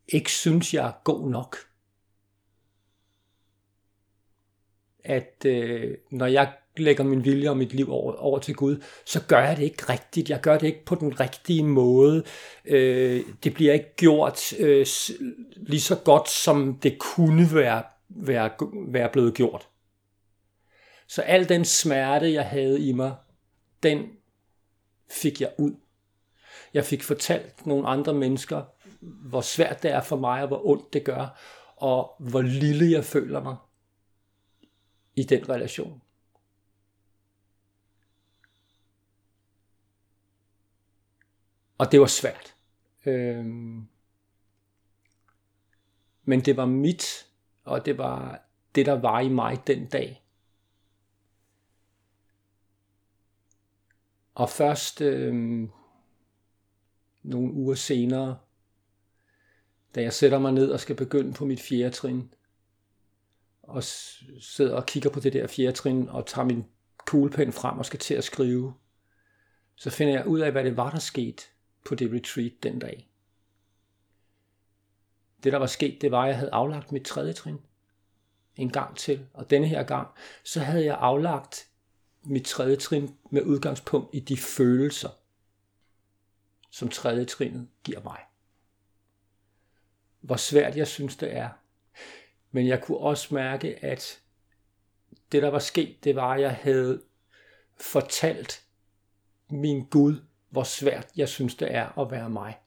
[0.09, 1.57] ikke synes, jeg er god nok.
[5.05, 9.21] At øh, når jeg lægger min vilje og mit liv over, over til Gud, så
[9.29, 10.31] gør jeg det ikke rigtigt.
[10.31, 12.25] Jeg gør det ikke på den rigtige måde.
[12.65, 14.87] Øh, det bliver ikke gjort øh,
[15.57, 18.51] lige så godt, som det kunne være, være,
[18.89, 19.69] være blevet gjort.
[21.09, 23.15] Så al den smerte, jeg havde i mig,
[23.83, 24.07] den
[25.11, 25.73] fik jeg ud.
[26.75, 28.63] Jeg fik fortalt nogle andre mennesker,
[29.01, 31.41] hvor svært det er for mig, og hvor ondt det gør,
[31.77, 33.57] og hvor lille jeg føler mig
[35.17, 36.01] i den relation.
[41.81, 42.55] Og det var svært.
[43.07, 43.89] Øhm,
[46.25, 47.27] men det var mit,
[47.65, 48.43] og det var
[48.75, 50.25] det, der var i mig den dag.
[54.35, 55.71] Og først, øhm,
[57.23, 58.39] nogle uger senere,
[59.95, 62.35] da jeg sætter mig ned og skal begynde på mit fjerde trin,
[63.63, 63.83] og
[64.41, 66.65] sidder og kigger på det der fjerde trin, og tager min
[67.07, 68.75] kuglepen frem og skal til at skrive,
[69.77, 71.43] så finder jeg ud af, hvad det var, der skete
[71.85, 73.11] på det retreat den dag.
[75.45, 77.59] Det, der var sket, det var, at jeg havde aflagt mit tredje trin
[78.57, 80.09] en gang til, og denne her gang,
[80.45, 81.69] så havde jeg aflagt
[82.23, 85.11] mit tredje trin med udgangspunkt i de følelser,
[86.71, 88.21] som tredje trinet giver mig.
[90.21, 91.49] Hvor svært jeg synes det er.
[92.51, 94.21] Men jeg kunne også mærke, at
[95.33, 97.03] det der var sket, det var, at jeg havde
[97.77, 98.65] fortalt
[99.51, 100.21] min Gud,
[100.51, 102.61] hvor svært jeg synes det er at være mig.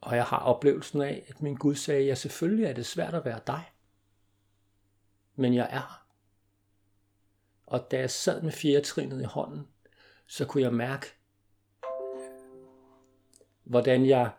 [0.00, 3.24] Og jeg har oplevelsen af, at min Gud sagde, ja selvfølgelig er det svært at
[3.24, 3.72] være dig.
[5.36, 6.06] Men jeg er her.
[7.66, 9.68] Og da jeg sad med fjerde trinet i hånden,
[10.26, 11.06] så kunne jeg mærke,
[13.64, 14.32] hvordan jeg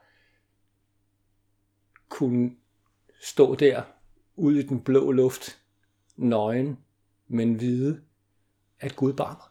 [2.10, 2.56] kunne
[3.24, 3.84] stå der
[4.36, 5.64] ude i den blå luft,
[6.16, 6.86] nøgen,
[7.28, 8.04] men vide,
[8.82, 9.48] at Gud bar mig.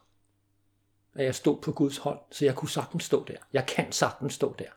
[1.20, 3.36] At jeg stod på Guds hånd, så jeg kunne sagtens stå der.
[3.52, 4.70] Jeg kan sagtens stå der.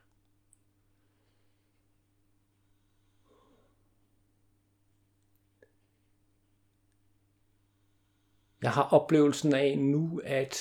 [8.62, 10.58] Jeg har oplevelsen af nu, at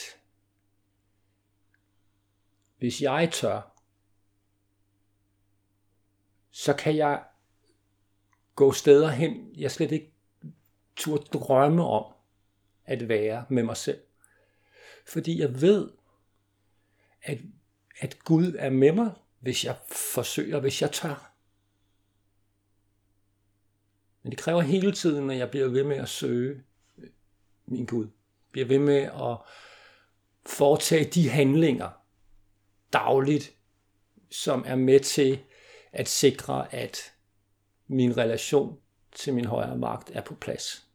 [2.78, 3.62] hvis jeg tør,
[6.50, 7.24] så kan jeg
[8.54, 10.12] gå steder hen, jeg slet ikke
[10.96, 12.14] turde drømme om
[12.84, 14.00] at være med mig selv.
[15.06, 15.90] Fordi jeg ved,
[17.22, 17.38] at,
[17.98, 19.10] at Gud er med mig,
[19.40, 21.32] hvis jeg forsøger, hvis jeg tør.
[24.22, 26.62] Men det kræver hele tiden, at jeg bliver ved med at søge
[27.66, 28.08] min Gud.
[28.50, 29.38] Bliver ved med at
[30.46, 31.90] foretage de handlinger
[32.92, 33.56] dagligt,
[34.30, 35.42] som er med til
[35.92, 37.12] at sikre, at
[37.86, 38.78] min relation
[39.12, 40.91] til min højere magt er på plads.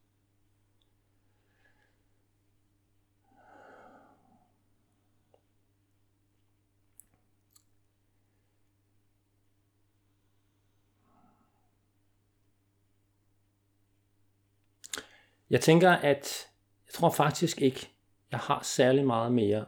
[15.49, 16.47] Jeg tænker, at
[16.85, 17.89] jeg tror faktisk ikke,
[18.31, 19.65] jeg har særlig meget mere,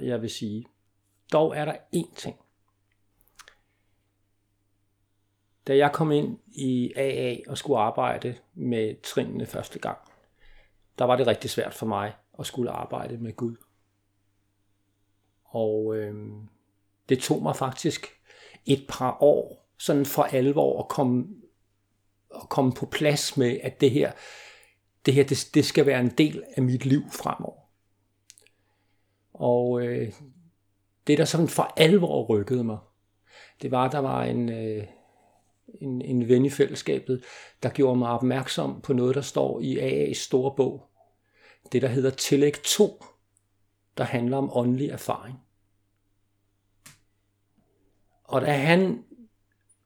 [0.00, 0.66] jeg vil sige.
[1.32, 2.36] Dog er der én ting.
[5.66, 9.98] Da jeg kom ind i AA og skulle arbejde med trinene første gang,
[10.98, 13.56] der var det rigtig svært for mig at skulle arbejde med Gud.
[15.44, 16.14] Og øh,
[17.08, 18.06] det tog mig faktisk
[18.66, 21.28] et par år, sådan for alvor at komme,
[22.34, 24.12] at komme på plads med, at det her,
[25.08, 27.62] det her, det, det skal være en del af mit liv fremover.
[29.32, 30.12] Og øh,
[31.06, 32.78] det, der sådan for alvor rykkede mig,
[33.62, 34.86] det var, at der var en, øh,
[35.80, 37.24] en, en ven i fællesskabet,
[37.62, 40.88] der gjorde mig opmærksom på noget, der står i AA's store bog.
[41.72, 43.04] Det, der hedder Tillæg 2,
[43.98, 45.38] der handler om åndelig erfaring.
[48.24, 49.04] Og da han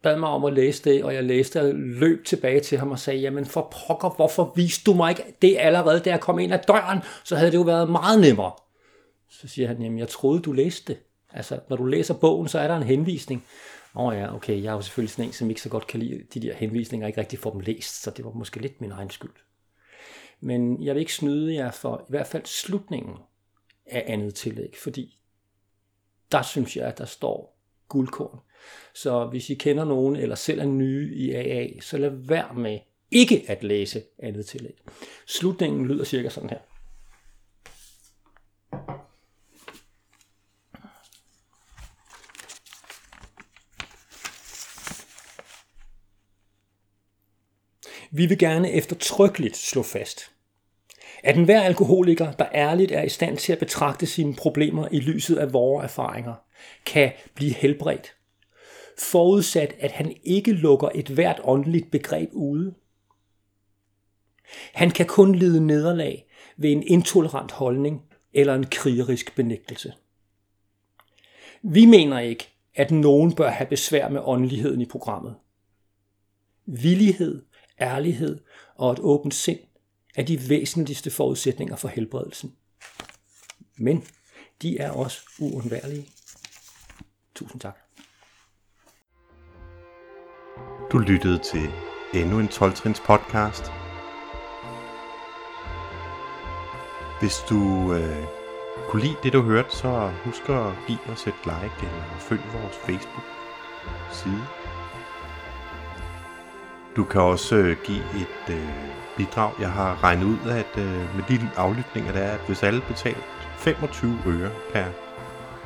[0.03, 2.99] bad mig om at læse det, og jeg læste og løb tilbage til ham og
[2.99, 6.53] sagde, jamen for pokker, hvorfor viste du mig ikke det allerede, da jeg kom ind
[6.53, 8.53] ad døren, så havde det jo været meget nemmere.
[9.29, 11.03] Så siger han, jamen jeg troede, du læste det.
[11.33, 13.45] Altså, når du læser bogen, så er der en henvisning.
[13.97, 16.01] Åh oh ja, okay, jeg er jo selvfølgelig sådan en, som ikke så godt kan
[16.01, 18.81] lide de der henvisninger, og ikke rigtig får dem læst, så det var måske lidt
[18.81, 19.35] min egen skyld.
[20.41, 23.17] Men jeg vil ikke snyde jer for i hvert fald slutningen
[23.87, 25.19] af andet tillæg, fordi
[26.33, 28.39] der synes jeg, at der står guldkorn.
[28.95, 32.79] Så hvis I kender nogen, eller selv er nye i AA, så lad være med
[33.11, 34.75] ikke at læse andet tillæg.
[35.27, 36.59] Slutningen lyder cirka sådan her.
[48.15, 50.31] Vi vil gerne eftertrykkeligt slå fast,
[51.23, 55.37] at enhver alkoholiker, der ærligt er i stand til at betragte sine problemer i lyset
[55.37, 56.35] af vores erfaringer,
[56.87, 58.15] kan blive helbredt,
[58.99, 62.75] forudsat at han ikke lukker et hvert åndeligt begreb ude.
[64.75, 66.27] Han kan kun lide nederlag
[66.57, 69.95] ved en intolerant holdning eller en krigerisk benægtelse.
[71.63, 75.35] Vi mener ikke, at nogen bør have besvær med åndeligheden i programmet.
[76.67, 77.43] Villighed
[77.81, 78.41] ærlighed
[78.75, 79.59] og et åbent sind
[80.15, 82.57] er de væsentligste forudsætninger for helbredelsen.
[83.77, 84.05] Men
[84.63, 86.09] de er også uundværlige.
[87.35, 87.82] Tusind tak.
[90.93, 91.71] Du lyttede til
[92.15, 93.73] endnu en 12-trins podcast.
[97.21, 98.25] Hvis du øh,
[98.89, 102.77] kunne lide det, du hørte, så husk at give os et like eller følg vores
[102.77, 104.45] Facebook-side.
[106.97, 108.69] Du kan også øh, give et øh,
[109.17, 109.53] bidrag.
[109.61, 113.23] Jeg har regnet ud, at øh, med de aflytninger, der er, at hvis alle betaler
[113.57, 114.85] 25 øre per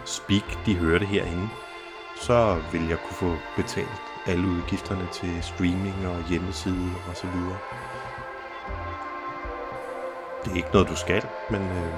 [0.04, 1.48] speak, de hørte herinde,
[2.16, 7.58] så vil jeg kunne få betalt alle udgifterne til streaming og hjemmeside og så videre.
[10.44, 11.94] Det er ikke noget, du skal, men øh,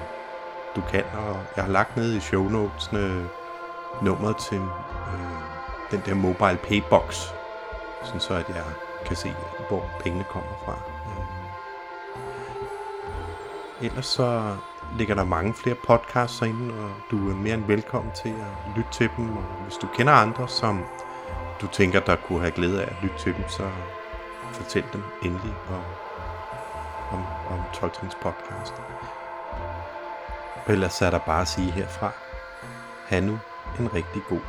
[0.77, 3.25] du kan, og jeg har lagt ned i show notesene øh,
[4.03, 5.41] nummeret til øh,
[5.91, 7.29] den der mobile paybox,
[8.05, 8.65] sådan så at jeg
[9.07, 9.35] kan se,
[9.69, 10.79] hvor pengene kommer fra.
[11.07, 11.25] Øh.
[13.87, 14.57] Ellers så
[14.99, 18.91] ligger der mange flere podcasts inde, og du er mere end velkommen til at lytte
[18.93, 19.37] til dem.
[19.37, 20.85] Og hvis du kender andre, som
[21.61, 23.71] du tænker, der kunne have glæde af at lytte til dem, så
[24.53, 25.83] fortæl dem endelig om,
[27.19, 28.75] om, om Tolkiens podcast.
[30.69, 32.13] ellers er der bare at sige herfra,
[33.07, 33.39] have nu
[33.81, 34.41] en rigtig god